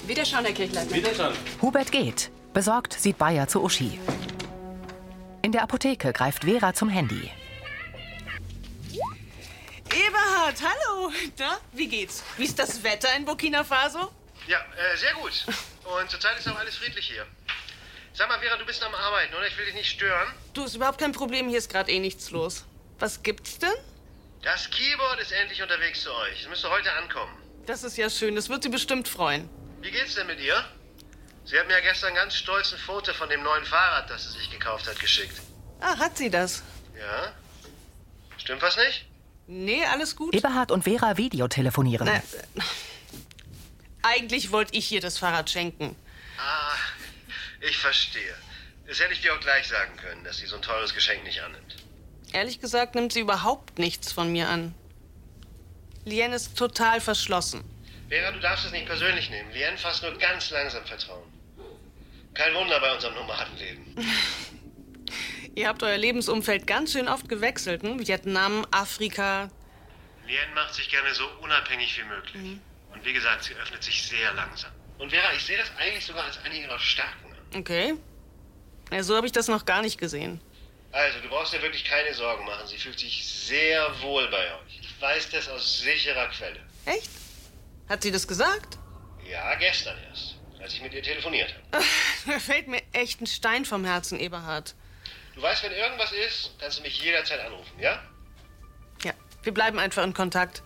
Wiederschauen, 0.07 0.45
Herr 0.45 0.55
Kirchleitner. 0.55 0.97
Wiederschauen. 0.97 1.35
Hubert 1.63 1.91
geht. 1.91 2.31
Besorgt 2.53 2.95
sieht 2.99 3.19
Bayer 3.19 3.49
zu 3.49 3.63
Uschi. 3.63 3.99
In 5.43 5.53
der 5.53 5.63
Apotheke 5.63 6.13
greift 6.13 6.45
Vera 6.45 6.75
zum 6.75 6.89
Handy. 6.89 7.31
Eberhard, 9.95 10.57
hallo. 10.63 11.13
Na, 11.39 11.61
wie 11.73 11.89
geht's? 11.89 12.23
Wie 12.37 12.45
ist 12.45 12.59
das 12.59 12.83
Wetter 12.83 13.15
in 13.17 13.25
Burkina 13.25 13.65
Faso? 13.65 14.13
Ja, 14.47 14.59
äh, 14.77 14.97
sehr 14.97 15.15
gut. 15.15 15.33
Und 15.85 16.11
zurzeit 16.11 16.39
ist 16.39 16.49
auch 16.49 16.59
alles 16.59 16.77
friedlich 16.77 17.07
hier. 17.09 17.27
Sag 18.13 18.29
mal, 18.29 18.39
Vera, 18.41 18.57
du 18.57 18.65
bist 18.67 18.83
am 18.83 18.95
Arbeiten, 18.95 19.35
oder? 19.35 19.47
Ich 19.47 19.57
will 19.57 19.65
dich 19.67 19.75
nicht 19.75 19.91
stören. 19.91 20.29
Du, 20.55 20.65
ist 20.65 20.75
überhaupt 20.75 20.99
kein 20.99 21.13
Problem. 21.13 21.49
Hier 21.49 21.59
ist 21.59 21.71
gerade 21.71 21.91
eh 21.91 21.99
nichts 21.99 22.31
los. 22.31 22.65
Was 22.99 23.23
gibt's 23.23 23.59
denn? 23.59 23.73
Das 24.43 24.71
Keyboard 24.71 25.21
ist 25.21 25.33
endlich 25.33 25.63
unterwegs 25.63 26.03
zu 26.03 26.13
euch. 26.13 26.43
Es 26.43 26.49
müsste 26.49 26.71
heute 26.71 26.93
ankommen. 26.93 27.37
Das 27.67 27.85
ist 27.85 27.97
ja 27.97 28.11
schön. 28.11 28.35
Das 28.37 28.49
wird 28.49 28.63
sie 28.63 28.69
bestimmt 28.69 29.09
freuen. 29.09 29.49
Wie 29.81 29.91
geht's 29.91 30.15
denn 30.15 30.27
mit 30.27 30.41
ihr? 30.41 30.65
Sie 31.45 31.59
hat 31.59 31.67
mir 31.67 31.75
ja 31.75 31.81
gestern 31.81 32.15
ganz 32.15 32.35
stolz 32.35 32.73
ein 32.73 32.79
Foto 32.79 33.13
von 33.13 33.29
dem 33.29 33.43
neuen 33.43 33.65
Fahrrad, 33.65 34.09
das 34.11 34.25
sie 34.25 34.39
sich 34.39 34.51
gekauft 34.51 34.87
hat, 34.87 34.99
geschickt. 35.01 35.41
Ah, 35.81 35.97
hat 35.99 36.17
sie 36.17 36.31
das? 36.31 36.63
Ja? 36.99 37.33
Stimmt 38.39 38.63
was 38.63 38.77
nicht? 38.77 39.07
Nee, 39.53 39.85
alles 39.85 40.15
gut. 40.15 40.33
Eberhard 40.33 40.71
und 40.71 40.85
Vera 40.85 41.17
videotelefonieren. 41.17 42.07
Na, 42.07 42.19
äh, 42.19 42.63
eigentlich 44.03 44.53
wollte 44.53 44.77
ich 44.77 44.93
ihr 44.93 45.01
das 45.01 45.19
Fahrrad 45.19 45.51
schenken. 45.51 45.97
Ah, 46.39 46.77
ich 47.61 47.77
verstehe. 47.77 48.37
Das 48.87 49.01
hätte 49.01 49.13
ich 49.13 49.23
dir 49.23 49.35
auch 49.35 49.41
gleich 49.41 49.67
sagen 49.67 49.97
können, 49.97 50.23
dass 50.23 50.37
sie 50.37 50.47
so 50.47 50.55
ein 50.55 50.63
teures 50.63 50.95
Geschenk 50.95 51.25
nicht 51.25 51.41
annimmt. 51.43 51.77
Ehrlich 52.33 52.61
gesagt 52.61 52.95
nimmt 52.95 53.13
sie 53.13 53.21
überhaupt 53.21 53.81
nichts 53.81 54.13
von 54.13 54.31
mir 54.31 54.49
an. 54.49 54.73
Lien 56.05 56.33
ist 56.33 56.57
total 56.57 57.01
verschlossen. 57.01 57.65
Vera, 58.09 58.31
du 58.31 58.39
darfst 58.39 58.67
es 58.67 58.71
nicht 58.73 58.87
persönlich 58.87 59.31
nehmen. 59.31 59.51
Lien 59.53 59.77
fasst 59.79 60.05
nur 60.05 60.17
ganz 60.17 60.51
langsam 60.51 60.85
Vertrauen. 60.85 61.29
Kein 62.35 62.55
Wunder 62.55 62.79
bei 62.79 62.95
unserem 62.95 63.17
Nomadenleben. 63.17 63.97
Ihr 65.55 65.69
habt 65.69 65.83
euer 65.83 65.97
Lebensumfeld 65.99 66.67
ganz 66.67 66.93
schön 66.93 67.09
oft 67.09 67.29
gewechselt, 67.29 67.83
hm? 67.83 67.99
Vietnam, 68.07 68.67
Afrika. 68.71 69.51
Lien 70.27 70.55
macht 70.55 70.75
sich 70.75 70.89
gerne 70.89 71.13
so 71.13 71.27
unabhängig 71.41 71.99
wie 71.99 72.05
möglich. 72.05 72.43
Mhm. 72.43 72.61
Und 72.93 73.05
wie 73.05 73.13
gesagt, 73.13 73.45
sie 73.45 73.55
öffnet 73.55 73.83
sich 73.83 74.03
sehr 74.03 74.33
langsam. 74.35 74.71
Und 74.99 75.11
Vera, 75.11 75.33
ich 75.35 75.45
sehe 75.45 75.57
das 75.59 75.71
eigentlich 75.77 76.05
sogar 76.05 76.25
als 76.25 76.39
eine 76.45 76.55
ihrer 76.57 76.79
Stärken 76.79 77.33
an. 77.33 77.59
Okay. 77.61 77.95
Ja, 78.93 79.03
so 79.03 79.17
habe 79.17 79.27
ich 79.27 79.33
das 79.33 79.49
noch 79.49 79.65
gar 79.65 79.83
nicht 79.83 79.99
gesehen. 79.99 80.41
Also, 80.93 81.21
du 81.21 81.29
brauchst 81.29 81.53
dir 81.53 81.63
wirklich 81.63 81.85
keine 81.85 82.13
Sorgen 82.15 82.45
machen. 82.45 82.67
Sie 82.67 82.77
fühlt 82.77 82.99
sich 82.99 83.25
sehr 83.27 83.89
wohl 84.03 84.29
bei 84.29 84.55
euch. 84.55 84.81
Ich 84.81 85.01
weiß 85.01 85.31
das 85.31 85.49
aus 85.49 85.81
sicherer 85.81 86.29
Quelle. 86.29 86.61
Echt? 86.85 87.11
Hat 87.89 88.03
sie 88.03 88.11
das 88.11 88.27
gesagt? 88.27 88.79
Ja, 89.29 89.55
gestern 89.55 89.97
erst, 90.09 90.37
als 90.61 90.75
ich 90.75 90.83
mit 90.83 90.93
ihr 90.93 91.03
telefoniert 91.03 91.55
habe. 91.73 91.85
Da 92.27 92.39
fällt 92.39 92.69
mir 92.69 92.83
echt 92.93 93.21
ein 93.23 93.27
Stein 93.27 93.65
vom 93.65 93.85
Herzen, 93.85 94.21
Eberhard. 94.21 94.75
Du 95.35 95.43
weißt, 95.43 95.63
wenn 95.63 95.73
irgendwas 95.73 96.13
ist, 96.13 96.51
kannst 96.59 96.79
du 96.79 96.83
mich 96.83 97.03
jederzeit 97.03 97.41
anrufen, 97.41 97.73
ja? 97.79 98.03
Ja, 99.03 99.13
wir 99.43 99.55
bleiben 99.55 99.79
einfach 99.79 100.03
in 100.03 100.13
Kontakt. 100.13 100.63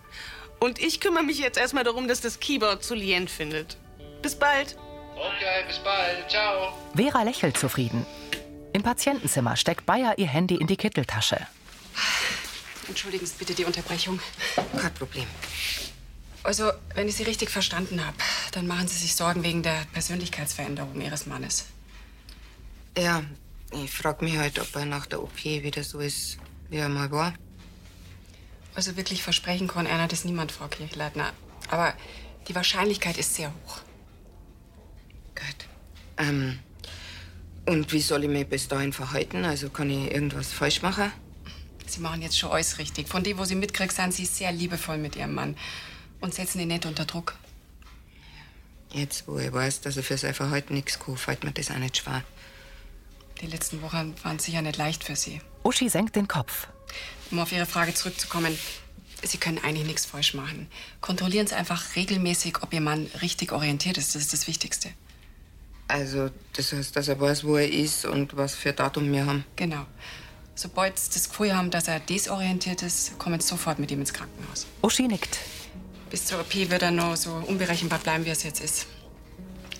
Und 0.59 0.79
ich 0.79 0.99
kümmere 0.99 1.23
mich 1.23 1.39
jetzt 1.39 1.57
erstmal 1.57 1.83
darum, 1.83 2.07
dass 2.07 2.21
das 2.21 2.39
Keyboard 2.39 2.83
zu 2.83 2.95
Lien 2.95 3.27
findet. 3.27 3.77
Bis 4.21 4.35
bald. 4.35 4.77
Okay, 5.15 5.63
bis 5.67 5.79
bald. 5.79 6.29
Ciao. 6.29 6.73
Vera 6.95 7.23
lächelt 7.23 7.57
zufrieden. 7.57 8.05
Im 8.73 8.83
Patientenzimmer 8.83 9.55
steckt 9.55 9.85
Bayer 9.85 10.17
ihr 10.17 10.27
Handy 10.27 10.55
in 10.55 10.67
die 10.67 10.75
Kitteltasche. 10.75 11.47
Entschuldigen 12.87 13.25
Sie 13.25 13.35
bitte 13.37 13.53
die 13.53 13.65
Unterbrechung. 13.65 14.19
Kein 14.79 14.93
Problem. 14.93 15.25
Also, 16.43 16.71
wenn 16.93 17.07
ich 17.07 17.15
Sie 17.15 17.23
richtig 17.23 17.49
verstanden 17.49 18.05
habe, 18.05 18.17
dann 18.51 18.67
machen 18.67 18.87
Sie 18.87 18.97
sich 18.97 19.15
Sorgen 19.15 19.43
wegen 19.43 19.63
der 19.63 19.85
Persönlichkeitsveränderung 19.93 20.99
Ihres 21.01 21.25
Mannes. 21.25 21.65
Ja, 22.97 23.23
ich 23.71 23.91
frage 23.91 24.23
mich 24.23 24.37
halt, 24.37 24.59
ob 24.59 24.75
er 24.75 24.85
nach 24.85 25.05
der 25.05 25.21
OP 25.21 25.43
wieder 25.43 25.83
so 25.83 25.99
ist, 25.99 26.37
wie 26.69 26.77
er 26.77 26.89
mal 26.89 27.11
war. 27.11 27.33
Also 28.73 28.97
wirklich 28.97 29.23
versprechen 29.23 29.67
kann 29.67 29.87
einer 29.87 30.07
das 30.07 30.25
niemand, 30.25 30.51
Frau 30.51 30.67
Kirchleitner. 30.67 31.33
Aber 31.69 31.93
die 32.47 32.55
Wahrscheinlichkeit 32.55 33.17
ist 33.17 33.35
sehr 33.35 33.49
hoch. 33.49 33.81
Ähm, 36.17 36.59
und 37.65 37.91
wie 37.91 37.99
soll 37.99 38.23
ich 38.23 38.29
mich 38.29 38.47
bis 38.47 38.67
dahin 38.67 38.93
verhalten? 38.93 39.43
Also 39.43 39.69
kann 39.69 39.89
ich 39.89 40.11
irgendwas 40.11 40.53
falsch 40.53 40.81
machen? 40.81 41.11
Sie 41.87 41.99
machen 41.99 42.21
jetzt 42.21 42.37
schon 42.37 42.51
alles 42.51 42.77
richtig. 42.77 43.07
Von 43.07 43.23
dem, 43.23 43.37
wo 43.37 43.45
Sie 43.45 43.55
mitkriegt, 43.55 43.93
sind 43.93 44.13
Sie 44.13 44.25
sehr 44.25 44.51
liebevoll 44.51 44.97
mit 44.97 45.15
Ihrem 45.15 45.33
Mann. 45.33 45.55
Und 46.21 46.33
setzen 46.33 46.59
ihn 46.59 46.69
nicht 46.69 46.85
unter 46.85 47.05
Druck. 47.05 47.35
Jetzt, 48.91 49.27
wo 49.27 49.37
ich 49.37 49.51
weiß, 49.51 49.81
dass 49.81 49.97
er 49.97 50.03
für 50.03 50.17
sein 50.17 50.33
Verhalten 50.33 50.73
nichts 50.73 50.99
kann, 50.99 51.17
fällt 51.17 51.43
mir 51.43 51.51
das 51.51 51.69
auch 51.69 51.77
nicht 51.77 51.97
schwer. 51.97 52.23
Die 53.41 53.47
letzten 53.47 53.81
Wochen 53.81 54.15
waren 54.23 54.39
sicher 54.39 54.61
nicht 54.61 54.77
leicht 54.77 55.03
für 55.03 55.15
Sie. 55.15 55.41
Uschi 55.63 55.89
senkt 55.89 56.15
den 56.15 56.27
Kopf. 56.27 56.67
Um 57.31 57.39
auf 57.39 57.51
Ihre 57.51 57.65
Frage 57.65 57.93
zurückzukommen, 57.93 58.57
Sie 59.23 59.37
können 59.37 59.59
eigentlich 59.63 59.87
nichts 59.87 60.05
falsch 60.05 60.33
machen. 60.33 60.67
Kontrollieren 61.01 61.47
Sie 61.47 61.55
einfach 61.55 61.95
regelmäßig, 61.95 62.61
ob 62.61 62.73
Ihr 62.73 62.81
Mann 62.81 63.09
richtig 63.21 63.51
orientiert 63.51 63.97
ist. 63.97 64.15
Das 64.15 64.21
ist 64.21 64.33
das 64.33 64.47
Wichtigste. 64.47 64.89
Also, 65.87 66.29
das 66.53 66.71
heißt, 66.71 66.95
dass 66.95 67.07
er 67.07 67.19
weiß, 67.19 67.43
wo 67.43 67.57
er 67.57 67.69
ist 67.69 68.05
und 68.05 68.35
was 68.37 68.55
für 68.55 68.73
Datum 68.73 69.11
wir 69.11 69.25
haben. 69.25 69.45
Genau. 69.55 69.85
Sobald 70.55 70.97
Sie 70.97 71.11
das 71.13 71.29
Gefühl 71.29 71.55
haben, 71.55 71.69
dass 71.69 71.87
er 71.87 71.99
desorientiert 71.99 72.81
ist, 72.81 73.17
kommen 73.19 73.39
Sie 73.39 73.47
sofort 73.47 73.79
mit 73.79 73.91
ihm 73.91 73.99
ins 73.99 74.13
Krankenhaus. 74.13 74.65
Uschi 74.81 75.07
nickt. 75.07 75.39
Bis 76.09 76.25
zur 76.25 76.39
OP 76.39 76.53
wird 76.53 76.81
er 76.81 76.91
noch 76.91 77.15
so 77.17 77.31
unberechenbar 77.33 77.99
bleiben, 77.99 78.25
wie 78.25 78.29
es 78.29 78.43
jetzt 78.43 78.61
ist. 78.61 78.87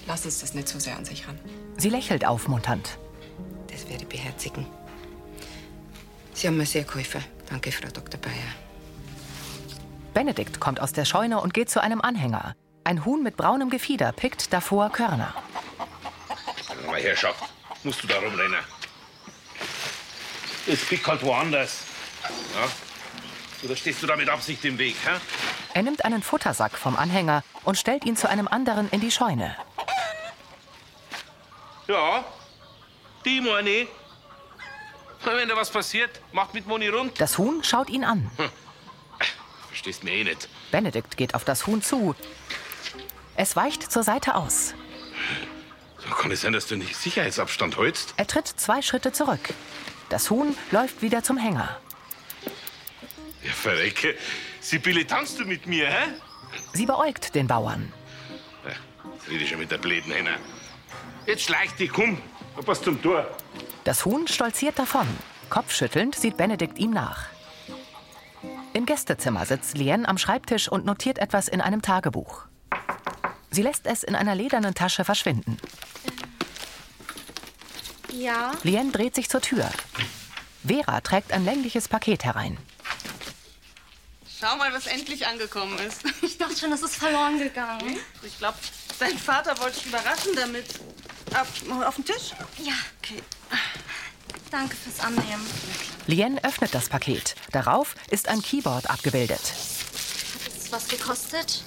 Lassen 0.07 0.29
Sie 0.29 0.41
das 0.41 0.53
nicht 0.53 0.67
zu 0.67 0.79
sehr 0.79 0.97
an 0.97 1.05
sich 1.05 1.27
ran. 1.27 1.39
Sie 1.77 1.89
lächelt 1.89 2.25
aufmunternd. 2.25 2.97
Ich 4.01 4.07
beherzigen. 4.07 4.65
Sie 6.33 6.47
haben 6.47 6.57
mir 6.57 6.65
sehr 6.65 6.83
geholfen. 6.83 7.23
Danke, 7.49 7.71
Frau 7.71 7.87
Dr. 7.89 8.19
Bayer. 8.19 8.53
Benedikt 10.13 10.59
kommt 10.59 10.79
aus 10.79 10.93
der 10.93 11.05
Scheune 11.05 11.39
und 11.39 11.53
geht 11.53 11.69
zu 11.69 11.81
einem 11.81 12.01
Anhänger. 12.01 12.55
Ein 12.83 13.05
Huhn 13.05 13.23
mit 13.23 13.37
braunem 13.37 13.69
Gefieder 13.69 14.11
pickt 14.11 14.53
davor 14.53 14.89
Körner. 14.89 15.33
Aber 16.87 16.97
Herrschaft, 16.97 17.43
musst 17.83 18.03
du 18.03 18.07
da 18.07 18.15
rumrennen? 18.15 18.59
Es 20.67 20.85
pickt 20.85 21.05
halt 21.07 21.23
woanders. 21.23 21.83
Ja? 22.55 22.67
Oder 23.63 23.75
stehst 23.75 24.03
du 24.03 24.07
da 24.07 24.15
mit 24.15 24.29
Absicht 24.29 24.63
im 24.65 24.77
Weg, 24.77 24.95
hä? 25.05 25.19
Er 25.73 25.83
nimmt 25.83 26.05
einen 26.05 26.21
Futtersack 26.21 26.77
vom 26.77 26.95
Anhänger 26.95 27.43
und 27.63 27.77
stellt 27.77 28.05
ihn 28.05 28.15
zu 28.15 28.29
einem 28.29 28.47
anderen 28.47 28.89
in 28.89 29.01
die 29.01 29.11
Scheune. 29.11 29.55
Ja, 31.87 32.23
die 33.25 33.41
meine. 33.41 33.87
Wenn 35.23 35.49
da 35.49 35.55
was 35.55 35.71
passiert, 35.71 36.21
macht 36.31 36.53
mit 36.53 36.67
Moni 36.67 36.87
rund. 36.87 37.19
Das 37.19 37.37
Huhn 37.37 37.63
schaut 37.63 37.89
ihn 37.89 38.03
an. 38.03 38.29
Verstehst 39.67 40.03
mir 40.03 40.11
eh 40.11 40.23
nicht. 40.23 40.47
Benedikt 40.71 41.17
geht 41.17 41.33
auf 41.33 41.43
das 41.43 41.65
Huhn 41.65 41.81
zu. 41.81 42.15
Es 43.35 43.55
weicht 43.55 43.91
zur 43.91 44.03
Seite 44.03 44.35
aus. 44.35 44.73
So 45.97 46.09
kann 46.13 46.31
es 46.31 46.41
sein, 46.41 46.53
dass 46.53 46.67
du 46.67 46.75
nicht 46.75 46.95
Sicherheitsabstand 46.95 47.77
hältst? 47.77 48.13
Er 48.17 48.27
tritt 48.27 48.47
zwei 48.47 48.81
Schritte 48.81 49.11
zurück. 49.11 49.53
Das 50.09 50.29
Huhn 50.29 50.55
läuft 50.71 51.01
wieder 51.01 51.23
zum 51.23 51.37
Hänger. 51.37 51.79
Ja, 53.43 53.51
verrecke. 53.51 54.15
Sibylle, 54.61 55.07
tanzt 55.07 55.39
du 55.39 55.45
mit 55.45 55.65
mir, 55.65 55.87
hä? 55.87 56.07
Sie 56.73 56.85
beäugt 56.85 57.33
den 57.33 57.47
Bauern. 57.47 57.91
Ja, 58.63 58.71
jetzt 59.13 59.29
rede 59.29 59.43
ich 59.43 59.49
schon 59.49 59.59
mit 59.59 59.71
der 59.71 59.79
blöden 59.79 60.11
Henner. 60.11 60.37
Jetzt 61.25 61.43
schleicht 61.43 61.79
dich, 61.79 61.89
komm. 61.89 62.21
Was 62.57 62.81
zum 62.81 63.01
Tor. 63.01 63.27
Das 63.83 64.05
Huhn 64.05 64.27
stolziert 64.27 64.79
davon. 64.79 65.07
Kopfschüttelnd 65.49 66.15
sieht 66.15 66.37
Benedikt 66.37 66.79
ihm 66.79 66.91
nach. 66.91 67.25
Im 68.73 68.85
Gästezimmer 68.85 69.45
sitzt 69.45 69.77
Lien 69.77 70.05
am 70.05 70.17
Schreibtisch 70.17 70.67
und 70.69 70.85
notiert 70.85 71.19
etwas 71.19 71.47
in 71.47 71.61
einem 71.61 71.81
Tagebuch. 71.81 72.45
Sie 73.51 73.61
lässt 73.61 73.85
es 73.85 74.03
in 74.03 74.15
einer 74.15 74.35
ledernen 74.35 74.73
Tasche 74.73 75.05
verschwinden. 75.05 75.57
Ja. 78.11 78.51
Lien 78.63 78.91
dreht 78.91 79.15
sich 79.15 79.29
zur 79.29 79.41
Tür. 79.41 79.69
Vera 80.65 81.01
trägt 81.01 81.31
ein 81.31 81.45
längliches 81.45 81.87
Paket 81.87 82.25
herein. 82.25 82.57
Schau 84.39 84.57
mal, 84.57 84.73
was 84.73 84.87
endlich 84.87 85.25
angekommen 85.27 85.77
ist. 85.79 86.03
Ich 86.21 86.37
dachte 86.37 86.57
schon, 86.57 86.71
es 86.73 86.81
ist 86.81 86.95
verloren 86.95 87.39
gegangen. 87.39 87.97
Ich 88.23 88.37
glaube, 88.37 88.57
dein 88.99 89.17
Vater 89.17 89.57
wollte 89.59 89.77
dich 89.77 89.85
überraschen 89.85 90.35
damit. 90.35 90.65
Ab, 91.35 91.47
auf 91.85 91.95
den 91.95 92.05
Tisch? 92.05 92.31
Ja. 92.63 92.73
Okay. 93.03 93.21
Danke 94.51 94.75
fürs 94.75 94.99
Annehmen. 94.99 95.45
Lien 96.07 96.39
öffnet 96.43 96.73
das 96.73 96.87
Paket. 96.89 97.35
Darauf 97.51 97.95
ist 98.09 98.27
ein 98.29 98.41
Keyboard 98.41 98.89
abgebildet. 98.89 99.41
Hat 99.41 100.53
es 100.57 100.71
was 100.71 100.87
gekostet? 100.87 101.63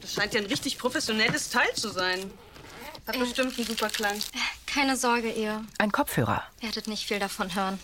Das 0.00 0.12
scheint 0.14 0.34
ja 0.34 0.40
ein 0.40 0.46
richtig 0.46 0.78
professionelles 0.78 1.50
Teil 1.50 1.68
zu 1.74 1.90
sein. 1.90 2.30
Hat 3.06 3.18
bestimmt 3.18 3.56
einen 3.58 3.66
super 3.66 3.88
Klang. 3.90 4.18
Keine 4.66 4.96
Sorge, 4.96 5.30
ihr 5.30 5.64
Ein 5.78 5.92
Kopfhörer. 5.92 6.42
werdet 6.60 6.86
nicht 6.88 7.06
viel 7.06 7.18
davon 7.18 7.54
hören. 7.54 7.78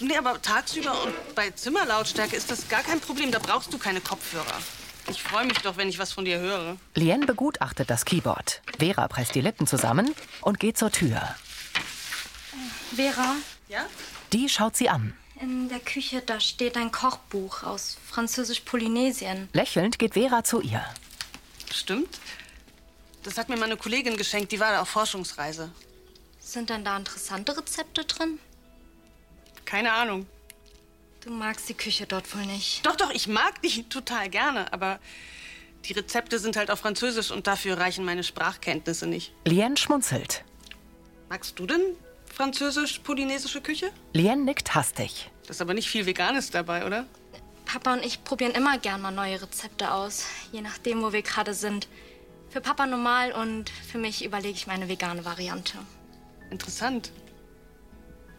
Nee, 0.00 0.16
aber 0.16 0.40
tagsüber 0.42 1.02
und 1.04 1.34
bei 1.36 1.50
Zimmerlautstärke 1.50 2.34
ist 2.34 2.50
das 2.50 2.68
gar 2.68 2.82
kein 2.82 3.00
Problem. 3.00 3.30
Da 3.30 3.38
brauchst 3.38 3.72
du 3.72 3.78
keine 3.78 4.00
Kopfhörer. 4.00 4.58
Ich 5.08 5.22
freue 5.22 5.46
mich 5.46 5.58
doch, 5.58 5.76
wenn 5.76 5.88
ich 5.88 5.98
was 5.98 6.12
von 6.12 6.24
dir 6.24 6.38
höre. 6.38 6.76
Lien 6.94 7.26
begutachtet 7.26 7.90
das 7.90 8.04
Keyboard. 8.04 8.62
Vera 8.78 9.06
presst 9.08 9.34
die 9.34 9.40
Lippen 9.40 9.66
zusammen 9.66 10.14
und 10.40 10.58
geht 10.60 10.78
zur 10.78 10.90
Tür. 10.90 11.34
Vera, 12.94 13.36
Ja? 13.68 13.84
Die 14.32 14.48
schaut 14.48 14.76
sie 14.76 14.88
an. 14.88 15.14
in 15.40 15.68
der 15.68 15.80
Küche, 15.80 16.22
da 16.22 16.40
steht 16.40 16.76
ein 16.76 16.90
Kochbuch 16.90 17.62
aus 17.64 17.98
Französisch-Polynesien. 18.08 19.48
Lächelnd 19.52 19.98
geht 19.98 20.14
Vera 20.14 20.42
zu 20.44 20.60
ihr. 20.60 20.82
Stimmt. 21.72 22.18
Das 23.24 23.36
hat 23.38 23.48
mir 23.48 23.56
meine 23.56 23.76
Kollegin 23.76 24.16
geschenkt. 24.16 24.52
Die 24.52 24.60
war 24.60 24.70
da 24.72 24.82
auf 24.82 24.88
Forschungsreise. 24.88 25.70
Sind 26.38 26.70
denn 26.70 26.84
da 26.84 26.96
interessante 26.96 27.56
Rezepte 27.56 28.04
drin? 28.04 28.38
Keine 29.64 29.92
Ahnung. 29.92 30.26
Du 31.24 31.30
magst 31.30 31.70
die 31.70 31.74
Küche 31.74 32.06
dort 32.06 32.34
wohl 32.34 32.44
nicht. 32.44 32.84
Doch, 32.84 32.96
doch, 32.96 33.10
ich 33.10 33.28
mag 33.28 33.62
die 33.62 33.88
total 33.88 34.28
gerne. 34.28 34.70
Aber 34.74 35.00
die 35.86 35.94
Rezepte 35.94 36.38
sind 36.38 36.56
halt 36.56 36.70
auf 36.70 36.80
Französisch 36.80 37.30
und 37.30 37.46
dafür 37.46 37.78
reichen 37.78 38.04
meine 38.04 38.22
Sprachkenntnisse 38.22 39.06
nicht. 39.06 39.32
Lien 39.46 39.78
schmunzelt. 39.78 40.44
Magst 41.30 41.58
du 41.58 41.66
denn 41.66 41.80
französisch-polynesische 42.34 43.62
Küche? 43.62 43.90
Lien 44.12 44.44
nickt 44.44 44.74
hastig. 44.74 45.30
Da 45.44 45.50
ist 45.50 45.62
aber 45.62 45.72
nicht 45.72 45.88
viel 45.88 46.04
Veganes 46.04 46.50
dabei, 46.50 46.84
oder? 46.84 47.06
Papa 47.64 47.94
und 47.94 48.04
ich 48.04 48.22
probieren 48.22 48.52
immer 48.52 48.76
gern 48.76 49.00
mal 49.00 49.10
neue 49.10 49.40
Rezepte 49.40 49.92
aus, 49.92 50.26
je 50.52 50.60
nachdem, 50.60 51.02
wo 51.02 51.14
wir 51.14 51.22
gerade 51.22 51.54
sind. 51.54 51.88
Für 52.50 52.60
Papa 52.60 52.84
normal 52.86 53.32
und 53.32 53.70
für 53.70 53.98
mich 53.98 54.24
überlege 54.24 54.54
ich 54.54 54.66
meine 54.66 54.90
vegane 54.90 55.24
Variante. 55.24 55.78
Interessant. 56.50 57.10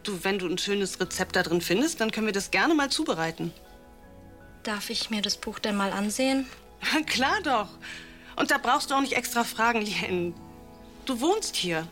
Du, 0.06 0.22
wenn 0.22 0.38
du 0.38 0.46
ein 0.46 0.56
schönes 0.56 1.00
Rezept 1.00 1.34
da 1.34 1.42
drin 1.42 1.60
findest, 1.60 2.00
dann 2.00 2.12
können 2.12 2.26
wir 2.26 2.32
das 2.32 2.52
gerne 2.52 2.74
mal 2.74 2.90
zubereiten. 2.90 3.52
Darf 4.62 4.88
ich 4.88 5.10
mir 5.10 5.20
das 5.20 5.36
Buch 5.36 5.58
denn 5.58 5.76
mal 5.76 5.90
ansehen? 5.92 6.46
Klar 7.06 7.38
doch. 7.42 7.68
Und 8.36 8.52
da 8.52 8.58
brauchst 8.58 8.90
du 8.90 8.94
auch 8.94 9.00
nicht 9.00 9.14
extra 9.14 9.42
fragen, 9.42 9.80
Lien. 9.80 10.32
Du 11.06 11.20
wohnst 11.20 11.56
hier. 11.56 11.88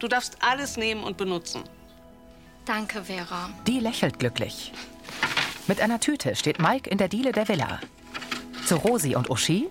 Du 0.00 0.08
darfst 0.08 0.38
alles 0.40 0.76
nehmen 0.76 1.04
und 1.04 1.16
benutzen. 1.16 1.62
Danke, 2.64 3.04
Vera. 3.04 3.50
Die 3.68 3.78
lächelt 3.78 4.18
glücklich. 4.18 4.72
Mit 5.68 5.80
einer 5.80 6.00
Tüte 6.00 6.34
steht 6.34 6.58
Mike 6.58 6.90
in 6.90 6.98
der 6.98 7.08
Diele 7.08 7.30
der 7.30 7.46
Villa. 7.46 7.78
Zu 8.66 8.74
Rosi 8.76 9.14
und 9.14 9.30
Uschi. 9.30 9.68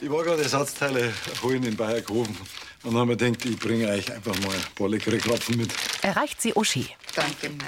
Ich 0.00 0.10
war 0.10 0.22
gerade 0.22 0.42
Ersatzteile 0.42 1.12
holen 1.42 1.64
in 1.64 1.76
Bayerkofen. 1.76 2.36
Und 2.84 2.96
haben 2.96 3.08
mir 3.08 3.16
gedacht, 3.16 3.44
ich 3.44 3.58
bringe 3.58 3.88
euch 3.88 4.12
einfach 4.12 4.36
mal 4.40 4.54
ein 4.54 4.74
paar 4.74 4.88
leckere 4.88 5.18
Krapfen 5.18 5.56
mit. 5.56 5.72
Erreicht 6.02 6.42
sie 6.42 6.52
Uschi. 6.54 6.88
Danke, 7.14 7.48
Mike. 7.50 7.64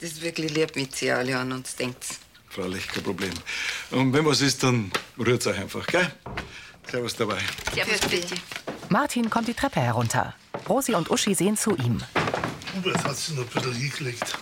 Das 0.00 0.12
ist 0.12 0.22
wirklich 0.22 0.52
lieb, 0.54 0.76
mit 0.76 0.94
Sie 0.94 1.10
alle 1.10 1.36
an 1.36 1.50
uns 1.52 1.74
denkt. 1.74 2.04
Freilich, 2.48 2.86
kein 2.86 3.02
Problem. 3.02 3.32
Und 3.90 4.12
wenn 4.12 4.24
was 4.24 4.40
ist, 4.40 4.62
dann 4.62 4.92
rührt's 5.18 5.46
euch 5.46 5.58
einfach, 5.58 5.86
gell? 5.86 6.10
Servus 6.88 7.16
dabei. 7.16 7.38
Servus, 7.74 8.00
bitte. 8.08 8.34
Martin 8.88 9.28
kommt 9.28 9.48
die 9.48 9.54
Treppe 9.54 9.80
herunter. 9.80 10.34
Rosi 10.68 10.94
und 10.94 11.10
Uschi 11.10 11.34
sehen 11.34 11.56
zu 11.56 11.76
ihm. 11.76 12.00
Hubert 12.76 13.02
hat 13.02 13.16
sie 13.16 13.34
noch 13.34 13.42
ein 13.42 13.48
bisschen 13.48 13.74
hingelegt. 13.74 14.38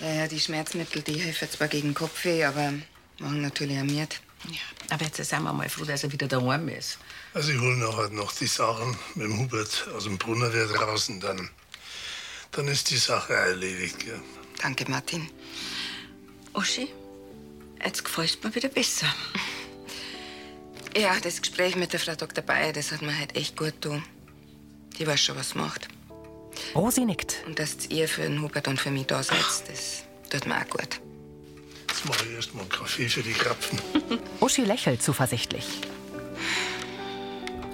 Ja, 0.00 0.12
ja, 0.12 0.28
die 0.28 0.40
Schmerzmittel, 0.40 1.02
die 1.02 1.20
helfen 1.20 1.50
zwar 1.50 1.68
gegen 1.68 1.92
Kopfweh, 1.92 2.44
aber 2.44 2.72
machen 3.18 3.42
natürlich 3.42 3.78
auch 3.78 3.84
Miert. 4.44 4.60
Aber 4.90 5.04
jetzt 5.04 5.16
sind 5.16 5.42
wir 5.42 5.52
mal 5.52 5.68
froh, 5.68 5.84
dass 5.84 6.04
er 6.04 6.12
wieder 6.12 6.28
daheim 6.28 6.68
ist. 6.68 6.98
Also 7.34 7.52
ich 7.52 7.58
hole 7.58 7.76
nachher 7.76 8.10
noch 8.10 8.32
die 8.32 8.46
Sachen 8.46 8.96
mit 9.14 9.26
dem 9.26 9.38
Hubert 9.38 9.88
aus 9.94 10.04
dem 10.04 10.18
Brunner 10.18 10.50
der 10.50 10.66
draußen. 10.66 11.20
Dann, 11.20 11.50
dann 12.52 12.68
ist 12.68 12.90
die 12.90 12.96
Sache 12.96 13.34
erledigt. 13.34 13.98
Gell? 14.00 14.20
Danke, 14.60 14.88
Martin. 14.90 15.28
Uschi, 16.54 16.88
jetzt 17.84 18.04
gefällst 18.04 18.42
mir 18.44 18.54
wieder 18.54 18.68
besser. 18.68 19.06
Ja, 20.96 21.18
das 21.20 21.42
Gespräch 21.42 21.76
mit 21.76 21.92
der 21.92 22.00
Frau 22.00 22.14
Dr. 22.14 22.42
Bayer, 22.42 22.72
das 22.72 22.90
hat 22.90 23.02
mir 23.02 23.16
halt 23.18 23.36
echt 23.36 23.56
gut 23.56 23.82
getan. 23.82 24.02
Die 24.98 25.06
weiß 25.06 25.20
schon, 25.20 25.36
was 25.36 25.50
sie 25.50 25.58
macht. 25.58 25.88
Rosi 26.74 27.04
nickt. 27.04 27.42
Und 27.46 27.58
dass 27.58 27.86
ihr 27.90 28.08
für 28.08 28.22
den 28.22 28.40
Hubert 28.40 28.66
und 28.68 28.80
für 28.80 28.90
mich 28.90 29.06
da 29.06 29.22
seid, 29.22 29.44
das 29.68 30.04
tut 30.30 30.46
mir 30.46 30.56
auch 30.56 30.68
gut. 30.70 31.00
Ich 32.08 32.34
erst 32.34 32.54
mal 32.54 32.60
einen 32.60 32.68
Kaffee 32.70 33.08
für 33.08 33.22
die 33.22 33.32
Krapfen. 33.32 33.80
Uschi 34.40 34.62
lächelt 34.64 35.02
zuversichtlich. 35.02 35.80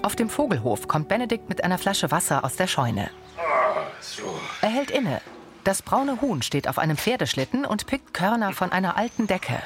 Auf 0.02 0.16
dem 0.16 0.30
Vogelhof 0.30 0.88
kommt 0.88 1.08
Benedikt 1.08 1.48
mit 1.48 1.62
einer 1.64 1.78
Flasche 1.78 2.10
Wasser 2.10 2.44
aus 2.44 2.56
der 2.56 2.66
Scheune. 2.66 3.10
Ah, 3.38 3.84
so. 4.00 4.40
Er 4.60 4.70
hält 4.70 4.90
inne. 4.90 5.20
Das 5.64 5.82
braune 5.82 6.20
Huhn 6.20 6.42
steht 6.42 6.66
auf 6.66 6.78
einem 6.78 6.96
Pferdeschlitten 6.96 7.64
und 7.64 7.86
pickt 7.86 8.14
Körner 8.14 8.52
von 8.52 8.72
einer 8.72 8.96
alten 8.96 9.26
Decke. 9.26 9.62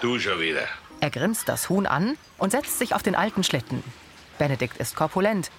Du 0.00 0.18
schon 0.18 0.40
wieder. 0.40 0.66
Er 1.00 1.10
grinst 1.10 1.48
das 1.48 1.68
Huhn 1.68 1.86
an 1.86 2.16
und 2.38 2.52
setzt 2.52 2.78
sich 2.78 2.94
auf 2.94 3.02
den 3.02 3.14
alten 3.14 3.44
Schlitten. 3.44 3.82
Benedikt 4.38 4.78
ist 4.78 4.96
korpulent, 4.96 5.50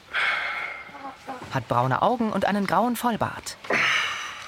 hat 1.53 1.67
braune 1.67 2.01
Augen 2.01 2.31
und 2.31 2.45
einen 2.45 2.65
grauen 2.65 2.95
Vollbart. 2.95 3.57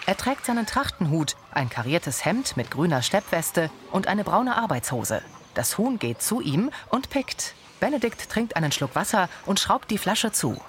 Er 0.10 0.18
trägt 0.18 0.48
seinen 0.48 0.66
Trachtenhut, 0.66 1.36
ein 1.52 1.70
kariertes 1.70 2.26
Hemd 2.26 2.58
mit 2.58 2.72
grüner 2.72 3.04
Steppweste 3.04 3.70
und 3.92 4.08
eine 4.08 4.24
braune 4.24 4.58
Arbeitshose. 4.58 5.22
Das 5.54 5.78
Huhn 5.78 6.00
geht 6.00 6.24
zu 6.24 6.42
ihm 6.42 6.72
und 6.90 7.12
pickt. 7.12 7.54
Benedikt 7.80 8.28
trinkt 8.28 8.56
einen 8.56 8.72
Schluck 8.72 8.96
Wasser 8.96 9.30
und 9.46 9.60
schraubt 9.60 9.92
die 9.92 10.00
Flasche 10.00 10.32
zu. 10.32 10.60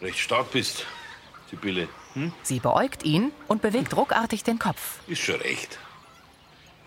Recht 0.00 0.20
stark 0.20 0.52
bist, 0.52 0.86
Sibylle. 1.50 1.86
Hm? 2.14 2.32
Sie 2.44 2.60
beäugt 2.60 3.02
ihn 3.02 3.30
und 3.46 3.60
bewegt 3.60 3.94
ruckartig 3.94 4.42
den 4.42 4.58
Kopf. 4.58 5.00
Ist 5.06 5.20
schon 5.20 5.38
recht. 5.42 5.78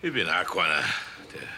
Ich 0.02 0.12
bin 0.12 0.28
auch 0.28 0.44
keiner, 0.44 0.82
der 1.32 1.48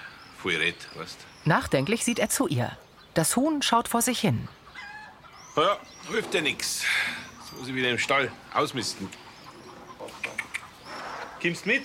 viel 0.43 0.59
redet, 0.59 0.89
weißt 0.95 1.17
Nachdenklich 1.47 2.05
sieht 2.05 2.19
er 2.19 2.29
zu 2.29 2.47
ihr. 2.47 2.77
Das 3.15 3.35
Huhn 3.35 3.63
schaut 3.63 3.89
vor 3.89 4.03
sich 4.03 4.21
hin. 4.21 4.47
Ja, 5.57 5.79
hilft 6.11 6.35
ja 6.35 6.43
nix. 6.43 6.85
Muss 7.59 7.69
ich 7.69 7.75
wieder 7.75 7.91
im 7.91 7.99
Stall 7.99 8.31
ausmisten. 8.55 9.09
Kommst 11.43 11.67
mit? 11.67 11.83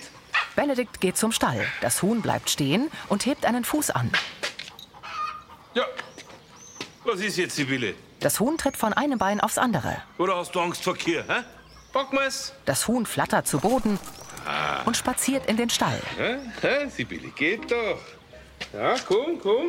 Benedikt 0.56 1.00
geht 1.00 1.16
zum 1.16 1.32
Stall. 1.32 1.66
Das 1.80 2.02
Huhn 2.02 2.22
bleibt 2.22 2.48
stehen 2.50 2.90
und 3.08 3.26
hebt 3.26 3.44
einen 3.44 3.64
Fuß 3.64 3.90
an. 3.90 4.10
Ja. 5.74 5.84
Was 7.04 7.20
ist 7.20 7.36
jetzt, 7.36 7.56
Sibylle? 7.56 7.94
Das 8.20 8.40
Huhn 8.40 8.56
tritt 8.56 8.76
von 8.76 8.92
einem 8.92 9.18
Bein 9.18 9.40
aufs 9.40 9.58
andere. 9.58 10.00
Oder 10.18 10.36
hast 10.36 10.54
du 10.54 10.60
Angst 10.60 10.82
vor 10.84 10.96
Kier, 10.96 11.24
hä? 11.28 11.42
Pack 11.92 12.12
mal's. 12.12 12.52
Das 12.64 12.88
Huhn 12.88 13.04
flattert 13.06 13.46
zu 13.46 13.58
Boden 13.58 13.98
Ah. 14.46 14.82
und 14.84 14.96
spaziert 14.96 15.46
in 15.46 15.56
den 15.56 15.70
Stall. 15.70 16.00
Hä? 16.18 16.36
Hä? 16.60 16.88
Sibylle, 16.90 17.28
geht 17.30 17.70
doch. 17.70 17.98
Ja, 18.72 18.94
komm, 19.06 19.38
komm. 19.40 19.68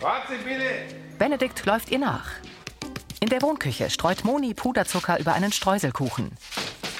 Warte, 0.00 0.38
Sibylle. 0.38 0.86
Benedikt 1.18 1.64
läuft 1.66 1.90
ihr 1.90 1.98
nach. 1.98 2.30
In 3.20 3.28
der 3.28 3.42
Wohnküche 3.42 3.90
streut 3.90 4.24
Moni 4.24 4.54
Puderzucker 4.54 5.18
über 5.18 5.32
einen 5.32 5.52
Streuselkuchen. 5.52 6.30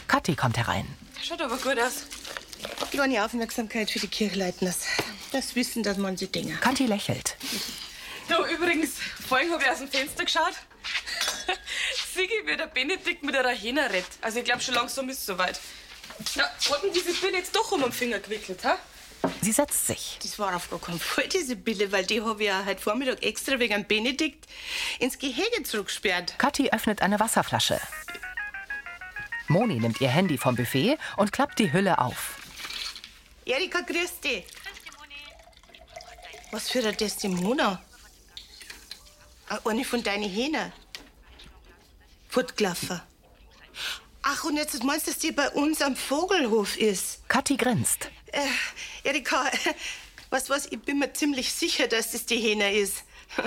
Kathi 0.09 0.35
kommt 0.35 0.57
herein. 0.57 0.87
Schaut 1.23 1.41
aber 1.41 1.57
gut 1.57 1.79
aus. 1.79 2.07
Kleine 2.91 3.25
Aufmerksamkeit 3.25 3.89
für 3.91 4.01
die 4.01 4.09
Kirchleitners. 4.09 4.81
Das 5.31 5.55
Wissen, 5.55 5.85
dass 5.85 5.97
man 5.97 6.17
sie 6.17 6.27
Dinge. 6.27 6.55
Kathi 6.57 6.87
lächelt. 6.87 7.37
Du, 8.29 8.35
übrigens, 8.53 8.95
vorhin 9.29 9.53
habe 9.53 9.63
ich 9.63 9.71
aus 9.71 9.79
dem 9.79 9.89
Fenster 9.89 10.25
geschaut. 10.25 10.55
Sieh 12.15 12.29
wie 12.47 12.57
der 12.57 12.67
Benedikt 12.67 13.23
mit 13.23 13.37
einer 13.37 13.51
Hähne 13.51 13.89
redet. 13.89 14.11
Also 14.21 14.39
ich 14.41 14.45
glaube, 14.45 14.61
schon 14.61 14.75
langsam 14.75 15.09
ist 15.09 15.19
es 15.19 15.27
soweit. 15.27 15.61
Na, 16.35 16.43
hat 16.45 16.83
denn 16.83 16.93
diese 16.93 17.13
Bill 17.13 17.33
jetzt 17.33 17.55
doch 17.55 17.71
um 17.71 17.83
den 17.83 17.93
Finger 17.93 18.19
gewickelt, 18.19 18.65
ha? 18.65 18.77
Sie 19.41 19.53
setzt 19.53 19.87
sich. 19.87 20.19
Das 20.23 20.39
war 20.39 20.55
auf 20.55 20.71
gar 20.71 20.81
keinen 20.81 21.01
Fall 21.01 21.29
diese 21.29 21.57
Bille, 21.57 21.91
weil 21.93 22.05
die 22.05 22.23
habe 22.23 22.43
ich 22.43 22.49
ja 22.49 22.65
heute 22.65 22.81
Vormittag 22.81 23.23
extra 23.23 23.59
wegen 23.59 23.87
Benedikt 23.87 24.47
ins 24.99 25.19
Gehege 25.19 25.63
zurückgesperrt. 25.65 26.39
Kathi 26.39 26.71
öffnet 26.71 27.03
eine 27.03 27.21
Wasserflasche. 27.21 27.81
Moni 29.49 29.81
nimmt 29.81 30.01
ihr 30.01 30.09
Handy 30.09 30.37
vom 30.37 30.57
Buffet 30.57 30.99
und 31.17 31.33
klappt 31.33 31.59
die 31.59 31.73
Hülle 31.73 31.99
auf. 31.99 32.37
Erika, 33.45 33.81
grüß 33.81 34.21
dich. 34.21 34.45
Was 36.51 36.71
für 36.71 36.81
eine 36.81 36.93
Desdemona? 36.93 37.83
Eine 39.65 39.85
von 39.85 40.03
deinen 40.03 40.29
Hähnen. 40.29 40.73
Fortgelaufen. 42.29 43.01
Ach, 44.23 44.45
und 44.45 44.57
jetzt 44.57 44.83
meinst 44.85 45.07
du, 45.07 45.11
dass 45.11 45.21
die 45.21 45.33
bei 45.33 45.49
uns 45.51 45.81
am 45.81 45.97
Vogelhof 45.97 46.77
ist? 46.77 47.27
Kathi 47.29 47.57
grinst. 47.57 48.11
Äh, 48.33 49.09
Erika, 49.09 49.51
was 50.31 50.51
was, 50.51 50.67
ich 50.67 50.81
bin 50.81 50.99
mir 50.99 51.13
ziemlich 51.13 51.53
sicher, 51.53 51.89
dass 51.89 52.13
das 52.13 52.27
die 52.27 52.37
Hähne 52.37 52.73
ist. 52.73 53.05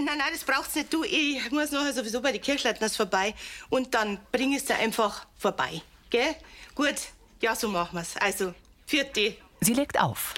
Nein, 0.00 0.16
nein, 0.16 0.28
das 0.32 0.44
braucht's 0.44 0.76
nicht. 0.76 0.92
Du, 0.92 1.02
ich 1.02 1.50
muss 1.50 1.72
nachher 1.72 1.92
sowieso 1.92 2.20
bei 2.20 2.30
den 2.30 2.40
Kirchleitners 2.40 2.96
vorbei. 2.96 3.34
Und 3.68 3.94
dann 3.94 4.20
bring 4.30 4.52
ich 4.52 4.62
sie 4.62 4.72
einfach 4.72 5.26
vorbei. 5.36 5.82
Gell? 6.10 6.36
Gut, 6.76 6.94
ja, 7.40 7.56
so 7.56 7.68
machen 7.68 7.98
wir's. 7.98 8.16
Also, 8.16 8.54
vierte. 8.86 9.36
Sie 9.60 9.74
legt 9.74 9.98
auf. 9.98 10.34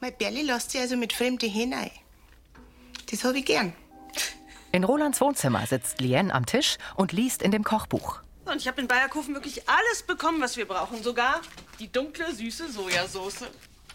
Mein 0.00 0.12
Berli 0.16 0.42
lässt 0.42 0.72
sie 0.72 0.78
also 0.80 0.96
mit 0.96 1.12
fremden 1.12 1.48
Hähnen 1.48 1.74
ein. 1.74 1.90
Das 3.10 3.22
hab 3.22 3.36
ich 3.36 3.44
gern. 3.44 3.74
In 4.72 4.82
Rolands 4.84 5.20
Wohnzimmer 5.20 5.66
sitzt 5.66 6.00
Lien 6.00 6.30
am 6.30 6.46
Tisch 6.46 6.78
und 6.96 7.12
liest 7.12 7.42
in 7.42 7.50
dem 7.50 7.64
Kochbuch. 7.64 8.20
Und 8.50 8.58
ich 8.58 8.66
habe 8.66 8.80
in 8.80 8.88
Bayerkofen 8.88 9.32
wirklich 9.34 9.68
alles 9.68 10.02
bekommen, 10.02 10.40
was 10.40 10.56
wir 10.56 10.66
brauchen. 10.66 11.02
Sogar 11.04 11.40
die 11.78 11.90
dunkle, 11.90 12.34
süße 12.34 12.72
Sojasauce. 12.72 13.44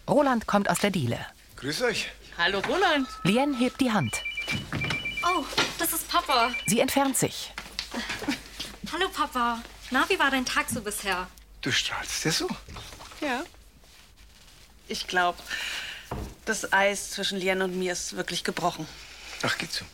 Roland 0.08 0.46
kommt 0.46 0.70
aus 0.70 0.78
der 0.78 0.90
Diele. 0.90 1.26
Grüß 1.56 1.82
euch. 1.82 2.10
Hallo, 2.38 2.60
Roland. 2.60 3.06
Lien 3.24 3.52
hebt 3.54 3.80
die 3.80 3.92
Hand. 3.92 4.14
Oh, 5.22 5.44
das 5.78 5.92
ist 5.92 6.08
Papa. 6.08 6.50
Sie 6.66 6.80
entfernt 6.80 7.18
sich. 7.18 7.52
Hallo, 8.92 9.08
Papa. 9.10 9.62
Na, 9.90 10.06
wie 10.08 10.18
war 10.18 10.30
dein 10.30 10.46
Tag 10.46 10.70
so 10.70 10.80
bisher? 10.80 11.28
Du 11.60 11.70
strahlst 11.70 12.24
ja 12.24 12.30
so. 12.30 12.48
Ja. 13.20 13.42
Ich 14.88 15.06
glaube, 15.06 15.38
das 16.46 16.72
Eis 16.72 17.10
zwischen 17.10 17.38
Lien 17.38 17.60
und 17.60 17.76
mir 17.76 17.92
ist 17.92 18.16
wirklich 18.16 18.42
gebrochen. 18.42 18.86
Ach, 19.42 19.58
geht 19.58 19.72
so. 19.72 19.84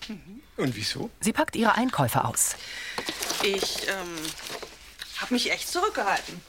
Und 0.57 0.77
wieso? 0.77 1.11
Sie 1.20 1.33
packt 1.33 1.57
ihre 1.57 1.75
Einkäufe 1.75 2.25
aus. 2.25 2.55
Ich 3.42 3.88
ähm, 3.88 4.16
habe 5.18 5.35
mich 5.35 5.50
echt 5.50 5.68
zurückgehalten. 5.68 6.40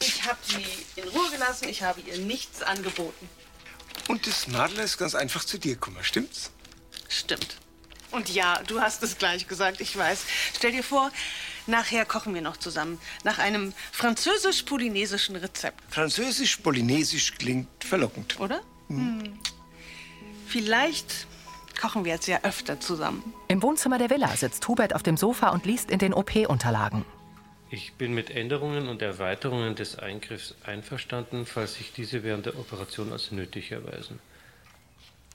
Ich 0.00 0.24
habe 0.24 0.38
sie 0.42 0.64
in 1.00 1.08
Ruhe 1.08 1.30
gelassen. 1.30 1.68
Ich 1.68 1.82
habe 1.82 2.00
ihr 2.00 2.18
nichts 2.18 2.62
angeboten. 2.62 3.28
Und 4.08 4.26
das 4.26 4.48
Nadel 4.48 4.80
ist 4.80 4.98
ganz 4.98 5.14
einfach 5.14 5.44
zu 5.44 5.58
dir 5.58 5.74
gekommen, 5.74 6.02
stimmt's? 6.02 6.50
Stimmt. 7.08 7.58
Und 8.10 8.28
ja, 8.28 8.60
du 8.66 8.80
hast 8.80 9.02
es 9.02 9.16
gleich 9.16 9.46
gesagt, 9.46 9.80
ich 9.80 9.96
weiß. 9.96 10.24
Stell 10.56 10.72
dir 10.72 10.82
vor, 10.82 11.10
nachher 11.66 12.04
kochen 12.04 12.34
wir 12.34 12.42
noch 12.42 12.56
zusammen. 12.56 13.00
Nach 13.24 13.38
einem 13.38 13.72
französisch-polynesischen 13.92 15.36
Rezept. 15.36 15.80
Französisch-Polynesisch 15.90 17.34
klingt 17.38 17.68
verlockend. 17.84 18.38
Oder? 18.40 18.62
Hm. 18.88 19.38
Vielleicht 20.46 21.26
kochen 21.82 22.04
wir 22.04 22.12
jetzt 22.12 22.28
ja 22.28 22.38
öfter 22.44 22.78
zusammen. 22.78 23.34
Im 23.48 23.60
Wohnzimmer 23.60 23.98
der 23.98 24.08
Villa 24.08 24.28
sitzt 24.28 24.66
Hubert 24.68 24.94
auf 24.94 25.02
dem 25.02 25.16
Sofa 25.16 25.48
und 25.48 25.66
liest 25.66 25.90
in 25.90 25.98
den 25.98 26.14
OP-Unterlagen. 26.14 27.04
Ich 27.70 27.94
bin 27.94 28.14
mit 28.14 28.30
Änderungen 28.30 28.88
und 28.88 29.02
Erweiterungen 29.02 29.74
des 29.74 29.98
Eingriffs 29.98 30.54
einverstanden, 30.64 31.44
falls 31.44 31.74
sich 31.74 31.92
diese 31.92 32.22
während 32.22 32.46
der 32.46 32.56
Operation 32.56 33.10
als 33.10 33.32
nötig 33.32 33.72
erweisen. 33.72 34.20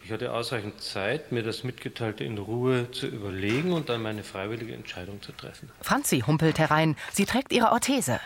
Ich 0.05 0.11
hatte 0.11 0.31
ausreichend 0.31 0.81
Zeit, 0.81 1.33
mir 1.33 1.43
das 1.43 1.65
Mitgeteilte 1.65 2.23
in 2.23 2.37
Ruhe 2.37 2.89
zu 2.91 3.07
überlegen 3.07 3.73
und 3.73 3.89
dann 3.89 4.01
meine 4.01 4.23
freiwillige 4.23 4.73
Entscheidung 4.73 5.21
zu 5.21 5.33
treffen. 5.33 5.69
Franzi 5.81 6.23
humpelt 6.25 6.59
herein. 6.59 6.95
Sie 7.11 7.25
trägt 7.25 7.51
ihre 7.51 7.73
Orthese. 7.73 8.21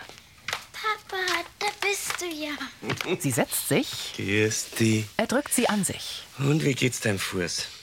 Papa, 0.73 1.23
da 1.57 1.67
bist 1.81 2.21
du 2.21 2.25
ja. 2.25 3.17
Sie 3.17 3.31
setzt 3.31 3.69
sich. 3.69 4.13
Dich. 4.15 5.05
Er 5.17 5.25
drückt 5.25 5.53
sie 5.53 5.69
an 5.69 5.83
sich. 5.83 6.23
Und 6.37 6.63
wie 6.63 6.75
geht's 6.75 6.99
deinem 6.99 7.17
Fuß? 7.17 7.80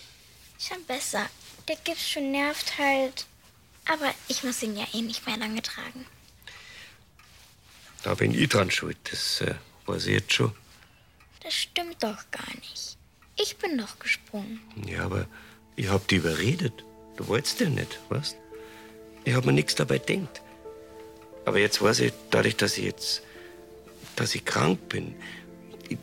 Schon 0.59 0.85
besser. 0.85 1.29
Der 1.69 1.77
Gipsschuh 1.77 2.21
nervt 2.21 2.79
halt. 2.79 3.27
Aber 3.87 4.13
ich 4.29 4.43
muss 4.45 4.63
ihn 4.63 4.77
ja 4.77 4.87
eh 4.93 5.01
nicht 5.01 5.27
mehr 5.27 5.37
lange 5.37 5.63
tragen. 5.63 6.05
Da 8.03 8.15
bin 8.15 8.35
ich 8.35 8.49
dran 8.49 8.71
schuld, 8.71 8.97
das 9.11 9.41
äh, 9.41 9.55
weiß 9.87 10.07
ich 10.07 10.15
jetzt 10.15 10.33
schon. 10.33 10.53
Das 11.43 11.55
stimmt 11.55 12.03
doch 12.03 12.31
gar 12.31 12.55
nicht. 12.57 12.97
Ich 13.37 13.57
bin 13.57 13.79
doch 13.79 13.99
gesprungen. 13.99 14.61
Ja, 14.87 15.05
aber 15.05 15.27
ich 15.77 15.89
hab 15.89 16.07
dich 16.09 16.19
überredet. 16.19 16.85
Du 17.17 17.27
wolltest 17.29 17.61
ja 17.61 17.69
nicht, 17.69 17.99
weißt? 18.09 18.37
Ich 19.25 19.35
hab 19.35 19.45
mir 19.45 19.53
nichts 19.53 19.75
dabei 19.75 19.99
gedacht. 19.99 20.43
Aber 21.45 21.59
jetzt 21.59 21.81
weiß 21.81 22.01
ich, 22.01 22.13
dadurch, 22.31 22.57
dass 22.57 22.77
ich 22.77 22.85
jetzt, 22.85 23.23
dass 24.17 24.35
ich 24.35 24.45
krank 24.45 24.89
bin, 24.89 25.15
ich, 25.89 25.99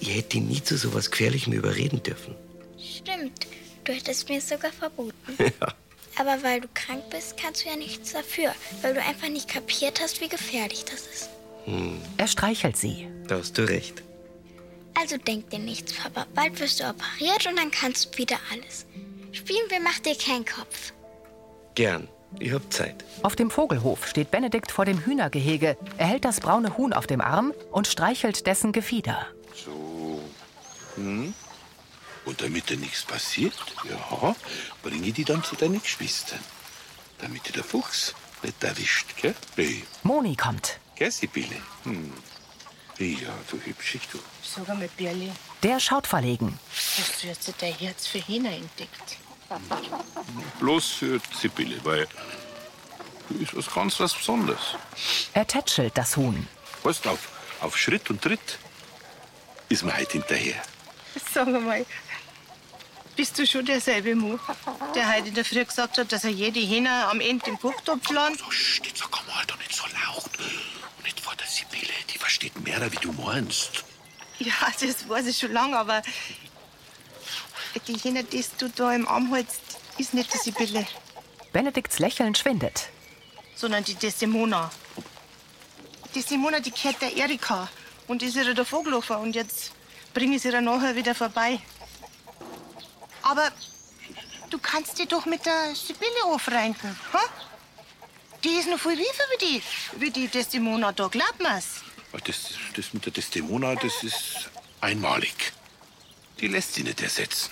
ich 0.00 0.14
hätte 0.14 0.38
nie 0.38 0.62
zu 0.62 0.76
so 0.76 0.94
was 0.94 1.10
Gefährlichem 1.10 1.52
überreden 1.52 2.02
dürfen. 2.02 2.34
Stimmt. 2.78 3.46
Du 3.88 3.94
hättest 3.94 4.28
mir 4.28 4.36
es 4.36 4.46
sogar 4.50 4.70
verboten. 4.70 5.14
Aber 6.18 6.42
weil 6.42 6.60
du 6.60 6.68
krank 6.74 7.08
bist, 7.08 7.38
kannst 7.38 7.64
du 7.64 7.70
ja 7.70 7.76
nichts 7.76 8.12
dafür. 8.12 8.52
Weil 8.82 8.92
du 8.92 9.00
einfach 9.00 9.30
nicht 9.30 9.48
kapiert 9.48 9.98
hast, 10.02 10.20
wie 10.20 10.28
gefährlich 10.28 10.84
das 10.84 11.06
ist. 11.06 11.30
Hm, 11.64 11.98
Er 12.18 12.26
streichelt 12.28 12.76
sie. 12.76 13.08
da 13.28 13.38
hast 13.38 13.56
du 13.56 13.62
recht. 13.66 14.02
Also 14.94 15.16
denk 15.16 15.48
dir 15.48 15.58
nichts, 15.60 15.94
Papa. 15.94 16.26
Bald 16.34 16.60
wirst 16.60 16.80
du 16.80 16.84
operiert 16.84 17.46
und 17.46 17.56
dann 17.58 17.70
kannst 17.70 18.12
du 18.14 18.18
wieder 18.18 18.36
alles. 18.52 18.84
Spielen 19.32 19.70
wir, 19.70 19.80
mach 19.80 19.98
dir 20.00 20.16
keinen 20.16 20.44
Kopf. 20.44 20.92
Gern. 21.74 22.08
Ich 22.40 22.52
hab 22.52 22.70
Zeit. 22.70 23.06
Auf 23.22 23.36
dem 23.36 23.50
Vogelhof 23.50 24.06
steht 24.06 24.30
Benedikt 24.30 24.70
vor 24.70 24.84
dem 24.84 24.98
Hühnergehege. 25.06 25.78
Er 25.96 26.06
hält 26.08 26.26
das 26.26 26.40
braune 26.40 26.76
Huhn 26.76 26.92
auf 26.92 27.06
dem 27.06 27.22
Arm 27.22 27.54
und 27.72 27.86
streichelt 27.86 28.46
dessen 28.46 28.72
Gefieder. 28.72 29.28
So. 29.54 30.20
Hm? 30.96 31.32
Und 32.28 32.42
damit 32.42 32.68
dir 32.68 32.76
nichts 32.76 33.04
passiert, 33.04 33.54
ja, 33.88 34.36
bringe 34.82 35.06
ich 35.06 35.14
die 35.14 35.24
dann 35.24 35.42
zu 35.42 35.56
deinen 35.56 35.80
Geschwistern. 35.80 36.38
Damit 37.16 37.48
dir 37.48 37.52
der 37.52 37.64
Fuchs 37.64 38.14
nicht 38.42 38.62
erwischt, 38.62 39.16
gell? 39.16 39.34
Hey. 39.56 39.82
Moni 40.02 40.36
kommt. 40.36 40.78
Gell, 40.94 41.10
Sibylle? 41.10 41.56
Hm. 41.84 42.12
Ja, 42.98 43.30
du 43.50 43.58
hübschig, 43.64 44.02
du. 44.12 44.18
Sag 44.42 44.68
einmal, 44.68 44.90
Birli, 44.94 45.32
Der 45.62 45.80
schaut 45.80 46.06
verlegen. 46.06 46.58
hast 46.98 47.22
du 47.22 47.28
jetzt 47.28 47.50
dein 47.60 47.72
Herz 47.72 48.06
für 48.06 48.18
Hähner 48.18 48.50
entdeckt? 48.50 49.16
Bloß 50.60 50.86
für 50.86 51.20
Sibylle, 51.34 51.82
weil 51.82 52.06
ist 53.40 53.56
was 53.56 53.72
ganz 53.72 53.98
was 54.00 54.12
Besonderes. 54.12 54.74
Er 55.32 55.46
tätschelt 55.46 55.96
das 55.96 56.14
Huhn. 56.18 56.46
Weißt 56.82 57.06
du, 57.06 57.10
auf, 57.10 57.30
auf 57.60 57.78
Schritt 57.78 58.10
und 58.10 58.20
Tritt 58.20 58.58
ist 59.70 59.82
man 59.82 59.96
heute 59.96 60.12
hinterher. 60.12 60.62
Sag 61.32 61.48
einmal, 61.48 61.86
bist 63.18 63.36
du 63.36 63.44
schon 63.44 63.66
derselbe 63.66 64.14
Mo, 64.14 64.38
der 64.94 65.12
heute 65.12 65.26
in 65.26 65.34
der 65.34 65.44
Früh 65.44 65.64
gesagt 65.64 65.98
hat, 65.98 66.12
dass 66.12 66.22
er 66.22 66.30
jede 66.30 66.60
Hähner 66.60 67.08
am 67.10 67.20
Ende 67.20 67.46
im 67.50 67.58
Kochtopf 67.58 68.00
plant? 68.08 68.38
So, 68.38 68.44
jetzt 68.84 68.98
sag 68.98 69.10
mal 69.26 69.44
doch 69.48 69.58
nicht 69.58 69.74
so 69.74 69.82
laut. 69.86 70.30
Und 70.96 71.04
nicht 71.04 71.18
vor 71.18 71.34
der 71.34 71.48
Sibylle, 71.48 71.92
die 72.14 72.16
versteht 72.16 72.56
mehr, 72.60 72.80
wie 72.92 72.96
du 72.98 73.10
meinst. 73.10 73.84
Ja, 74.38 74.52
das 74.80 75.08
weiß 75.08 75.26
ich 75.26 75.36
schon 75.36 75.50
lange, 75.50 75.76
aber 75.76 76.00
die 77.88 77.96
Hähner, 77.96 78.22
die 78.22 78.44
du 78.56 78.68
da 78.68 78.94
im 78.94 79.08
Arm 79.08 79.34
hältst, 79.34 79.62
ist 79.98 80.14
nicht 80.14 80.32
die 80.32 80.38
Sibylle, 80.38 80.86
Benedikts 81.52 81.98
Lächeln 81.98 82.36
schwindet. 82.36 82.88
sondern 83.56 83.82
die 83.82 83.96
Desdemona. 83.96 84.70
Die 86.14 86.22
Simona, 86.22 86.60
die 86.60 86.70
gehört 86.70 87.02
der 87.02 87.16
Erika 87.16 87.68
und 88.06 88.22
ist 88.22 88.36
ihre 88.36 88.54
der 88.54 88.64
Vogelhofer 88.64 89.18
und 89.18 89.34
jetzt 89.34 89.72
bringe 90.14 90.36
ich 90.36 90.42
sie 90.42 90.50
ihr 90.50 90.60
nachher 90.60 90.94
wieder 90.94 91.16
vorbei. 91.16 91.58
Aber 93.28 93.50
du 94.48 94.58
kannst 94.58 94.98
dich 94.98 95.08
doch 95.08 95.26
mit 95.26 95.44
der 95.44 95.74
Sibylle 95.74 96.24
aufreinken, 96.24 96.98
ha? 97.12 97.20
Die 98.42 98.54
ist 98.60 98.68
noch 98.70 98.78
viel 98.78 98.92
reifer 98.92 99.24
wie 99.32 99.46
die, 99.46 99.62
wie 99.98 100.10
die 100.10 100.28
Desdemona 100.28 100.92
da, 100.92 101.08
glaub 101.08 101.38
mir's. 101.38 101.82
Das, 102.24 102.54
das 102.74 102.94
mit 102.94 103.04
der 103.04 103.12
Desdemona, 103.12 103.74
das 103.74 104.02
ist 104.02 104.48
einmalig. 104.80 105.52
Die 106.40 106.48
lässt 106.48 106.74
sie 106.74 106.84
nicht 106.84 107.02
ersetzen. 107.02 107.50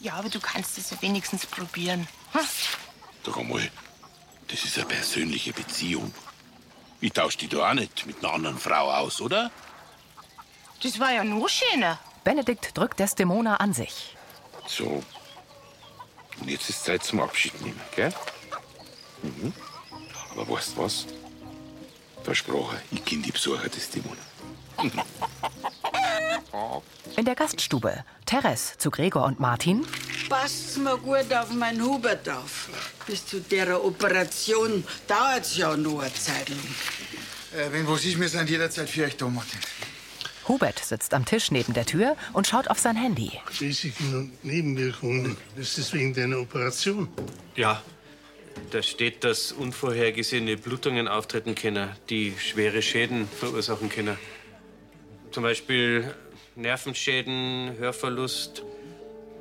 Ja, 0.00 0.14
aber 0.14 0.28
du 0.28 0.40
kannst 0.40 0.76
es 0.76 0.90
ja 0.90 1.00
wenigstens 1.00 1.46
probieren. 1.46 2.06
Ha? 2.34 2.40
Doch 3.22 3.38
einmal, 3.38 3.70
das 4.48 4.64
ist 4.64 4.76
eine 4.76 4.86
persönliche 4.86 5.54
Beziehung. 5.54 6.12
Ich 7.00 7.12
tausch 7.12 7.38
die 7.38 7.48
da 7.48 7.70
auch 7.70 7.74
nicht 7.74 8.04
mit 8.04 8.22
einer 8.22 8.34
anderen 8.34 8.58
Frau 8.58 8.90
aus, 8.90 9.22
oder? 9.22 9.50
Das 10.82 11.00
war 11.00 11.12
ja 11.12 11.24
noch 11.24 11.48
schöner. 11.48 11.98
Benedikt 12.24 12.76
drückt 12.76 12.98
Desdemona 12.98 13.56
an 13.56 13.72
sich. 13.72 14.17
So. 14.68 15.02
Und 16.40 16.48
jetzt 16.48 16.68
ist 16.68 16.84
Zeit 16.84 17.02
zum 17.02 17.20
Abschied 17.20 17.60
nehmen, 17.62 17.80
gell? 17.96 18.12
Mhm. 19.22 19.52
Aber 20.32 20.48
weißt 20.48 20.76
du 20.76 20.82
was? 20.82 21.06
Versprochen, 22.22 22.78
ich 22.90 23.04
kenn 23.04 23.22
die 23.22 23.32
Besucher 23.32 23.68
des 23.68 23.90
Dämonen. 23.90 24.20
In 27.16 27.24
der 27.24 27.34
Gaststube. 27.34 28.04
Teres 28.26 28.76
zu 28.78 28.90
Gregor 28.90 29.24
und 29.24 29.40
Martin. 29.40 29.86
Passt 30.28 30.76
mal 30.78 30.98
gut 30.98 31.32
auf 31.32 31.50
meinen 31.50 31.82
Hubert 31.82 32.28
auf. 32.28 32.68
Bis 33.06 33.26
zu 33.26 33.40
der 33.40 33.82
Operation 33.82 34.84
dauert's 35.06 35.56
ja 35.56 35.76
noch 35.76 36.00
eine 36.00 36.12
Zeit 36.12 36.48
lang. 36.50 36.58
Äh, 37.56 37.72
wenn 37.72 37.88
was 37.88 38.04
ist, 38.04 38.20
wir 38.20 38.28
sind 38.28 38.50
jederzeit 38.50 38.88
für 38.88 39.04
euch 39.04 39.16
da, 39.16 39.26
Martin. 39.26 39.58
Sitzt 40.88 41.12
am 41.12 41.26
Tisch 41.26 41.50
neben 41.50 41.74
der 41.74 41.84
Tür 41.84 42.16
und 42.32 42.46
schaut 42.46 42.68
auf 42.68 42.78
sein 42.78 42.96
Handy. 42.96 43.32
Risiken 43.60 44.14
und 44.14 44.44
Nebenwirkungen. 44.44 45.36
Das 45.56 45.76
ist 45.76 45.92
wegen 45.92 46.14
deiner 46.14 46.38
Operation. 46.38 47.08
Ja, 47.56 47.82
da 48.70 48.82
steht, 48.82 49.22
dass 49.22 49.52
unvorhergesehene 49.52 50.56
Blutungen 50.56 51.06
auftreten 51.06 51.54
können, 51.54 51.90
die 52.08 52.34
schwere 52.38 52.80
Schäden 52.80 53.28
verursachen 53.28 53.90
können. 53.90 54.16
Zum 55.30 55.42
Beispiel 55.42 56.14
Nervenschäden, 56.56 57.76
Hörverlust, 57.78 58.62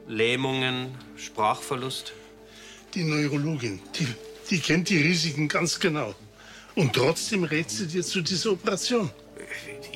Lähmungen, 0.07 0.95
Sprachverlust. 1.15 2.13
Die 2.93 3.03
Neurologin, 3.03 3.79
die, 3.97 4.07
die 4.49 4.59
kennt 4.59 4.89
die 4.89 5.01
Risiken 5.01 5.47
ganz 5.47 5.79
genau. 5.79 6.13
Und 6.75 6.93
trotzdem 6.93 7.43
rät 7.43 7.69
sie 7.69 7.87
dir 7.87 8.03
zu 8.03 8.21
dieser 8.21 8.51
Operation. 8.51 9.09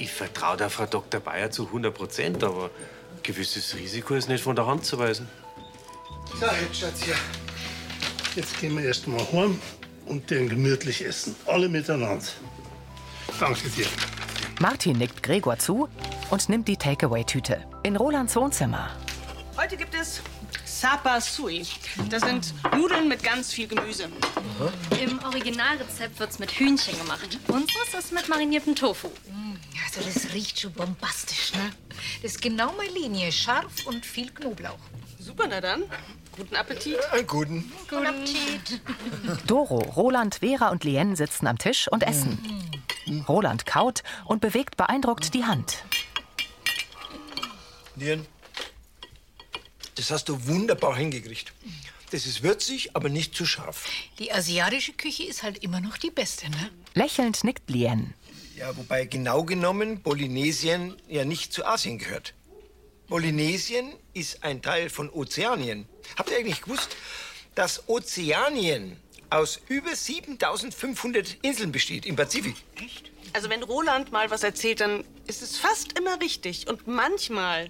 Ich 0.02 0.12
vertraue 0.12 0.58
der 0.58 0.72
Frau 0.72 0.88
Dr. 0.88 1.22
Bayer 1.22 1.52
zu 1.52 1.68
100 1.68 1.94
Prozent, 1.94 2.44
aber 2.44 2.66
ein 2.66 3.22
gewisses 3.22 3.76
Risiko 3.76 4.16
ist 4.16 4.30
nicht 4.30 4.44
von 4.44 4.56
der 4.56 4.66
Hand 4.66 4.84
zu 4.84 4.98
weisen. 4.98 5.30
So, 6.40 6.48
jetzt 6.48 6.76
Schatz 6.76 7.04
hier. 7.04 7.14
Jetzt 8.36 8.60
gehen 8.60 8.76
wir 8.76 8.84
erst 8.84 9.08
mal 9.08 9.24
heim 9.32 9.62
und 10.08 10.32
dann 10.32 10.50
gemütlich 10.50 11.06
essen. 11.06 11.36
Alle 11.46 11.70
miteinander. 11.70 12.26
Danke 13.40 13.70
dir. 13.70 13.86
Martin 14.60 14.98
nickt 14.98 15.22
Gregor 15.22 15.60
zu 15.60 15.88
und 16.32 16.50
nimmt 16.50 16.68
die 16.68 16.78
Takeaway-Tüte. 16.78 17.64
In 17.84 17.96
Rolands 17.96 18.36
Wohnzimmer. 18.36 18.90
Heute 19.56 19.78
gibt 19.78 19.94
es 19.94 20.24
Sapasui. 20.82 21.64
Das 22.10 22.24
sind 22.24 22.56
Nudeln 22.76 23.08
mit 23.08 23.22
ganz 23.22 23.54
viel 23.54 23.68
Gemüse. 23.68 24.10
Im 25.00 25.20
Originalrezept 25.24 26.20
wird's 26.20 26.40
mit 26.40 26.50
Hühnchen 26.52 26.98
gemacht. 26.98 27.38
Unseres 27.50 27.94
ist 27.94 28.12
mit 28.12 28.28
mariniertem 28.28 28.76
Tofu. 28.76 29.10
Also 29.86 30.02
das 30.10 30.34
riecht 30.34 30.60
schon 30.60 30.74
bombastisch, 30.74 31.54
ne? 31.54 31.70
Das 32.24 32.32
ist 32.32 32.42
genau 32.42 32.74
meine 32.78 32.94
Linie. 32.94 33.32
Scharf 33.32 33.86
und 33.86 34.04
viel 34.04 34.32
Knoblauch. 34.32 34.80
Super, 35.20 35.46
na 35.48 35.62
dann. 35.62 35.84
Guten 36.36 36.56
Appetit. 36.56 36.98
Einen 37.12 37.28
guten. 37.28 37.72
Guten 37.88 38.08
Appetit. 38.08 38.82
Doro, 39.46 39.78
Roland, 39.78 40.38
Vera 40.40 40.70
und 40.70 40.84
Lien 40.84 41.16
sitzen 41.16 41.46
am 41.46 41.60
Tisch 41.60 41.90
und 41.90 42.02
essen. 42.02 42.40
Roland 43.28 43.68
kaut 43.68 44.02
und 44.26 44.42
bewegt 44.42 44.78
beeindruckt 44.78 45.36
die 45.36 45.46
Hand. 45.46 45.84
Nieren, 47.96 48.26
das 49.96 50.12
hast 50.12 50.30
du 50.30 50.48
wunderbar 50.48 50.96
hingekriegt. 50.96 51.54
Das 52.12 52.26
ist 52.26 52.44
würzig, 52.44 52.96
aber 52.96 53.10
nicht 53.10 53.36
zu 53.36 53.46
scharf. 53.46 53.88
Die 54.20 54.32
asiatische 54.32 54.94
Küche 54.94 55.24
ist 55.24 55.44
halt 55.44 55.60
immer 55.64 55.80
noch 55.80 55.98
die 55.98 56.12
beste, 56.12 56.50
ne? 56.50 56.70
Lächelnd 56.94 57.44
nickt 57.44 57.70
Lien. 57.70 58.14
Ja, 58.58 58.76
wobei 58.76 59.06
genau 59.06 59.44
genommen 59.44 60.04
Polynesien 60.04 60.96
ja 61.08 61.24
nicht 61.26 61.54
zu 61.54 61.66
Asien 61.66 61.98
gehört. 61.98 62.34
Polynesien 63.08 63.94
ist 64.14 64.44
ein 64.44 64.62
Teil 64.62 64.90
von 64.90 65.10
Ozeanien. 65.10 65.88
Habt 66.18 66.32
ihr 66.32 66.38
eigentlich 66.38 66.62
gewusst, 66.62 66.96
dass 67.56 67.88
Ozeanien 67.88 68.98
aus 69.30 69.60
über 69.68 69.96
7500 69.96 71.38
Inseln 71.42 71.72
besteht 71.72 72.06
im 72.06 72.16
Pazifik. 72.16 72.56
Also 73.34 73.50
wenn 73.50 73.64
Roland 73.64 74.12
mal 74.12 74.30
was 74.30 74.44
erzählt, 74.44 74.82
dann 74.82 75.06
ist 75.28 75.42
es 75.42 75.58
fast 75.58 75.98
immer 75.98 76.20
richtig. 76.20 76.68
Und 76.68 76.88
manchmal 76.88 77.70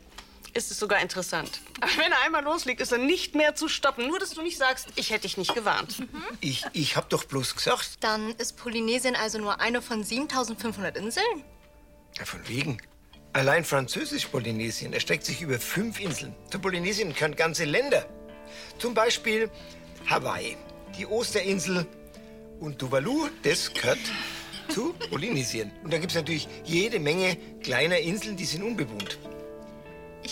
ist 0.54 0.72
es 0.72 0.80
sogar 0.80 1.02
interessant. 1.02 1.62
Aber 1.80 1.92
wenn 1.98 2.12
er 2.12 2.22
einmal 2.26 2.44
loslegt, 2.44 2.82
ist 2.82 2.92
er 2.92 2.98
nicht 2.98 3.36
mehr 3.36 3.56
zu 3.56 3.68
stoppen. 3.68 4.08
Nur, 4.08 4.20
dass 4.20 4.32
du 4.32 4.42
nicht 4.42 4.58
sagst, 4.58 4.88
ich 4.96 5.10
hätte 5.10 5.24
dich 5.24 5.38
nicht 5.38 5.54
gewarnt. 5.54 6.04
Ich, 6.40 6.66
ich 6.74 6.96
hab 6.96 7.10
doch 7.10 7.24
bloß 7.24 7.56
gesagt. 7.56 7.98
Dann 8.02 8.32
ist 8.36 8.58
Polynesien 8.58 9.16
also 9.16 9.38
nur 9.38 9.60
eine 9.60 9.82
von 9.82 10.04
7500 10.04 10.98
Inseln? 10.98 11.44
Ja, 12.18 12.26
von 12.26 12.48
wegen. 12.48 12.82
Allein 13.34 13.64
Französisch-Polynesien 13.64 14.92
erstreckt 14.92 15.26
sich 15.26 15.42
über 15.42 15.60
fünf 15.60 16.00
Inseln. 16.00 16.36
Zu 16.50 16.60
Polynesien 16.60 17.14
gehören 17.14 17.36
ganze 17.36 17.64
Länder. 17.64 18.06
Zum 18.78 18.94
Beispiel 18.94 19.50
Hawaii, 20.06 20.58
die 20.98 21.06
Osterinsel 21.06 21.86
und 22.60 22.78
Tuvalu, 22.80 23.30
das 23.44 23.74
gehört 23.74 24.00
zu 24.68 24.94
Polynesien. 25.10 25.72
Und 25.84 25.94
da 25.94 25.98
gibt 25.98 26.12
es 26.12 26.18
natürlich 26.18 26.48
jede 26.66 27.00
Menge 27.00 27.38
kleiner 27.64 28.00
Inseln, 28.00 28.36
die 28.36 28.46
sind 28.46 28.64
unbewohnt. 28.64 29.18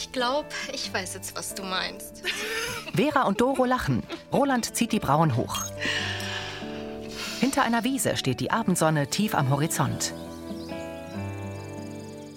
Ich 0.01 0.13
glaube, 0.13 0.47
ich 0.71 0.93
weiß 0.93 1.15
jetzt, 1.15 1.35
was 1.35 1.53
du 1.55 1.63
meinst. 1.63 2.23
Vera 2.95 3.23
und 3.23 3.41
Doro 3.41 3.65
lachen. 3.65 4.01
Roland 4.31 4.73
zieht 4.73 4.93
die 4.93 4.99
Brauen 4.99 5.35
hoch. 5.35 5.65
Hinter 7.41 7.63
einer 7.63 7.83
Wiese 7.83 8.15
steht 8.15 8.39
die 8.39 8.49
Abendsonne 8.49 9.07
tief 9.07 9.35
am 9.35 9.49
Horizont. 9.49 10.13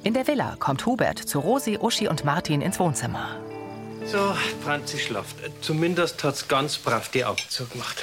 In 0.03 0.13
der 0.13 0.27
Villa 0.27 0.57
kommt 0.59 0.85
Hubert 0.87 1.21
zu 1.21 1.39
Rosi, 1.39 1.79
Uschi 1.81 2.09
und 2.09 2.25
Martin 2.25 2.63
ins 2.63 2.81
Wohnzimmer. 2.81 3.41
So, 4.07 4.35
Franzi 4.65 4.99
schlaft. 4.99 5.37
Zumindest 5.61 6.25
hat's 6.25 6.49
ganz 6.49 6.79
brav 6.79 7.11
die 7.11 7.25
Augen 7.25 7.45
zugemacht. 7.49 8.03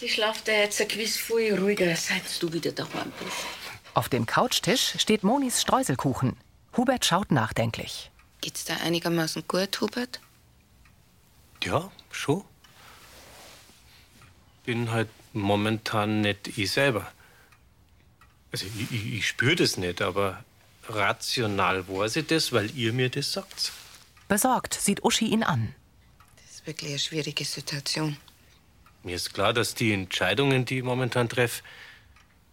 Sie 0.00 0.08
schlaft 0.08 0.48
ja 0.48 0.54
jetzt 0.54 0.80
ein 0.80 0.88
gewiss 0.88 1.16
viel 1.16 1.56
ruhiger, 1.56 1.94
seit 1.94 2.42
du 2.42 2.52
wieder 2.52 2.72
daheim 2.72 3.12
bist. 3.22 3.46
Auf 3.94 4.08
dem 4.08 4.26
Couchtisch 4.26 4.94
steht 4.98 5.22
Monis 5.22 5.62
Streuselkuchen. 5.62 6.36
Hubert 6.76 7.04
schaut 7.04 7.30
nachdenklich. 7.30 8.10
Geht's 8.46 8.64
da 8.64 8.76
einigermaßen 8.76 9.42
gut, 9.48 9.80
Hubert? 9.80 10.20
Ja, 11.64 11.90
schon. 12.12 12.44
Bin 14.64 14.92
halt 14.92 15.08
momentan 15.32 16.20
nicht 16.20 16.56
ich 16.56 16.70
selber. 16.70 17.10
Also 18.52 18.66
ich, 18.66 18.92
ich, 18.92 19.14
ich 19.14 19.26
spüre 19.26 19.56
das 19.56 19.78
nicht, 19.78 20.00
aber 20.00 20.44
rational 20.88 21.88
weiß 21.88 22.14
ich 22.14 22.28
das, 22.28 22.52
weil 22.52 22.70
ihr 22.78 22.92
mir 22.92 23.10
das 23.10 23.32
sagt. 23.32 23.72
Besorgt 24.28 24.74
sieht 24.74 25.02
Uschi 25.02 25.26
ihn 25.26 25.42
an. 25.42 25.74
Das 26.36 26.58
ist 26.58 26.66
wirklich 26.68 26.90
eine 26.90 27.00
schwierige 27.00 27.44
Situation. 27.44 28.16
Mir 29.02 29.16
ist 29.16 29.34
klar, 29.34 29.54
dass 29.54 29.74
die 29.74 29.92
Entscheidungen, 29.92 30.66
die 30.66 30.78
ich 30.78 30.84
momentan 30.84 31.28
treffe, 31.28 31.64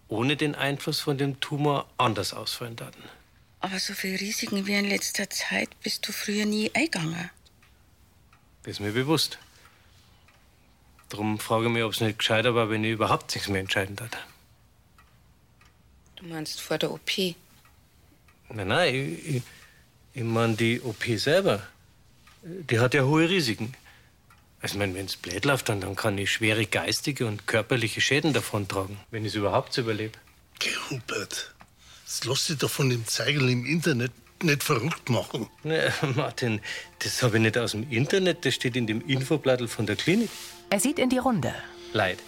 ohne 0.08 0.38
den 0.38 0.56
Einfluss 0.56 1.02
von 1.02 1.20
dem 1.20 1.40
Tumor 1.40 1.88
anders 2.00 2.34
ausfallen 2.34 2.80
werden. 2.80 3.04
Aber 3.64 3.80
so 3.80 3.94
viele 3.94 4.20
Risiken 4.20 4.68
wie 4.68 4.74
in 4.74 4.90
letzter 4.90 5.30
Zeit 5.30 5.70
bist 5.80 6.06
du 6.06 6.12
früher 6.12 6.46
nie 6.46 6.70
eingegangen. 6.76 7.30
Das 8.64 8.74
ist 8.74 8.80
mir 8.82 8.92
bewusst. 8.92 9.40
Darum 11.08 11.40
frage 11.40 11.68
ich 11.68 11.72
mich, 11.72 11.84
ob 11.84 11.94
es 11.94 12.02
nicht 12.02 12.20
gescheiter 12.20 12.56
war, 12.56 12.70
wenn 12.70 12.84
ich 12.84 12.92
überhaupt 12.92 13.34
nichts 13.34 13.48
mehr 13.48 13.62
entscheiden 13.62 13.96
darf. 13.96 14.10
Du 16.18 16.26
meinst 16.26 16.60
vor 16.60 16.78
der 16.78 16.92
OP? 16.92 17.10
Nein, 18.50 18.68
nein, 18.68 18.94
ich, 18.94 19.36
ich, 19.36 19.44
ich 20.14 20.24
meine 20.24 20.56
die 20.58 20.82
OP 20.82 21.06
selber. 21.16 21.66
Die 22.42 22.80
hat 22.80 22.94
ja 22.94 23.04
hohe 23.04 23.30
Risiken. 23.30 23.74
Also, 24.60 24.78
wenn 24.78 24.94
es 24.98 25.16
blöd 25.16 25.46
läuft, 25.46 25.70
dann, 25.70 25.80
dann 25.80 25.96
kann 25.96 26.18
ich 26.18 26.34
schwere 26.34 26.66
geistige 26.66 27.28
und 27.28 27.48
körperliche 27.48 28.02
Schäden 28.02 28.34
davontragen, 28.34 29.00
wenn 29.10 29.24
ich 29.24 29.32
es 29.32 29.36
überhaupt 29.36 29.78
überlebe. 29.78 30.20
Geh, 30.60 30.76
Hubert, 30.90 31.53
jetzt 32.04 32.26
lass 32.26 32.48
dich 32.48 32.58
doch 32.58 32.70
von 32.70 32.90
dem 32.90 33.06
Zeigel 33.08 33.50
im 33.50 33.66
Internet 33.66 34.12
nicht 34.42 34.64
verrückt 34.64 35.10
machen. 35.10 35.48
Nee, 35.64 35.90
Martin, 36.16 36.60
das 37.00 37.24
habe 37.24 37.38
ich 37.38 37.44
nicht 37.44 37.58
aus 37.58 37.72
dem 37.72 37.90
Internet, 37.90 38.46
das 38.46 38.56
steht 38.56 38.76
in 38.76 38.88
dem 38.88 39.02
Infoblattl 39.08 39.68
von 39.68 39.86
der 39.86 39.96
Klinik. 39.96 40.30
Er 40.70 40.80
sieht 40.80 41.00
in 41.00 41.10
die 41.10 41.18
Runde. 41.18 41.54
Leid. 41.94 42.20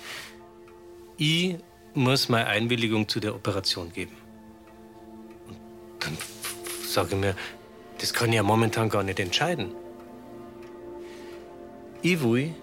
Ich 1.17 1.55
muss 1.93 2.29
meine 2.29 2.47
Einwilligung 2.47 3.07
zu 3.07 3.19
der 3.19 3.35
Operation 3.35 3.91
geben. 3.91 4.15
Und 5.47 5.57
dann 5.99 6.17
sage 6.87 7.15
ich 7.15 7.21
mir, 7.21 7.35
das 7.99 8.13
kann 8.13 8.29
ich 8.29 8.35
ja 8.35 8.43
momentan 8.43 8.89
gar 8.89 9.03
nicht 9.03 9.19
entscheiden. 9.19 9.73
Ich 12.01 12.21
will, 12.21 12.53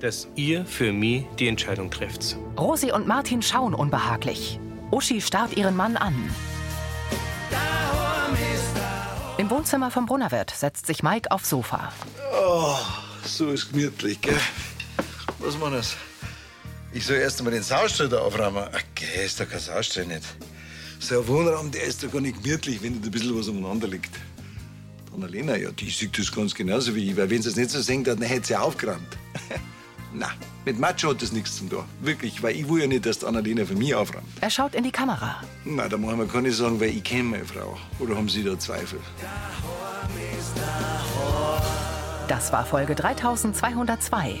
dass 0.00 0.28
ihr 0.36 0.64
für 0.64 0.92
mich 0.92 1.24
die 1.38 1.48
Entscheidung 1.48 1.90
trefft. 1.90 2.36
Rosi 2.58 2.92
und 2.92 3.06
Martin 3.06 3.42
schauen 3.42 3.74
unbehaglich. 3.74 4.60
Uschi 4.90 5.20
starrt 5.20 5.56
ihren 5.56 5.76
Mann 5.76 5.96
an. 5.96 6.30
Im 9.38 9.48
Wohnzimmer 9.48 9.90
vom 9.90 10.06
Brunnerwirt 10.06 10.50
setzt 10.50 10.86
sich 10.86 11.02
Mike 11.02 11.30
aufs 11.30 11.48
Sofa. 11.48 11.92
Oh, 12.44 12.76
so 13.24 13.50
ist 13.50 13.72
gemütlich, 13.72 14.20
gell? 14.20 14.36
Was 15.38 15.56
man 15.58 15.72
das? 15.72 15.96
Ich 16.92 17.06
soll 17.06 17.16
erst 17.16 17.38
einmal 17.38 17.54
den 17.54 17.62
Saustall 17.62 18.08
da 18.08 18.18
aufräumen. 18.18 18.64
Ach, 18.70 18.80
ist 19.24 19.40
doch 19.40 19.48
kein 19.48 19.60
Saustall 19.60 20.06
nicht. 20.06 20.24
So 20.98 21.20
ein 21.20 21.28
Wohnraum, 21.28 21.70
der 21.70 21.84
ist 21.84 22.02
doch 22.02 22.12
gar 22.12 22.20
nicht 22.20 22.42
gemütlich, 22.42 22.82
wenn 22.82 23.00
da 23.00 23.08
ein 23.08 23.10
bisschen 23.10 23.38
was 23.38 23.48
umeinander 23.48 23.88
liegt. 23.88 24.10
Annalena, 25.14 25.56
ja, 25.56 25.70
die 25.70 25.88
sieht 25.88 26.18
das 26.18 26.30
ganz 26.30 26.54
genauso 26.54 26.94
wie 26.94 27.10
ich, 27.10 27.16
weil 27.16 27.30
wenn 27.30 27.40
sie 27.40 27.48
es 27.48 27.56
nicht 27.56 27.70
so 27.70 27.80
sehen, 27.80 28.04
dann 28.04 28.20
hätte 28.20 28.48
sie 28.48 28.56
aufgeräumt. 28.56 29.16
Na, 30.12 30.28
mit 30.64 30.78
Macho 30.78 31.10
hat 31.10 31.22
das 31.22 31.32
nichts 31.32 31.56
zu 31.58 31.68
tun. 31.68 31.84
Wirklich, 32.00 32.42
weil 32.42 32.56
ich 32.56 32.68
will 32.68 32.80
ja 32.80 32.86
nicht, 32.86 33.06
dass 33.06 33.20
die 33.20 33.26
Annalena 33.26 33.64
für 33.64 33.74
mich 33.74 33.94
aufräumt. 33.94 34.24
Er 34.40 34.50
schaut 34.50 34.74
in 34.74 34.82
die 34.84 34.90
Kamera. 34.90 35.36
Na, 35.64 35.88
da 35.88 35.96
machen 35.96 36.18
wir 36.18 36.26
kann 36.26 36.44
ich 36.44 36.56
sagen, 36.56 36.80
weil 36.80 36.90
ich 36.90 37.04
kenne 37.04 37.24
meine 37.24 37.44
Frau. 37.44 37.76
Oder 38.00 38.16
haben 38.16 38.28
Sie 38.28 38.42
da 38.42 38.58
Zweifel? 38.58 38.98
Das 42.28 42.52
war 42.52 42.64
Folge 42.64 42.94
3202. 42.94 44.40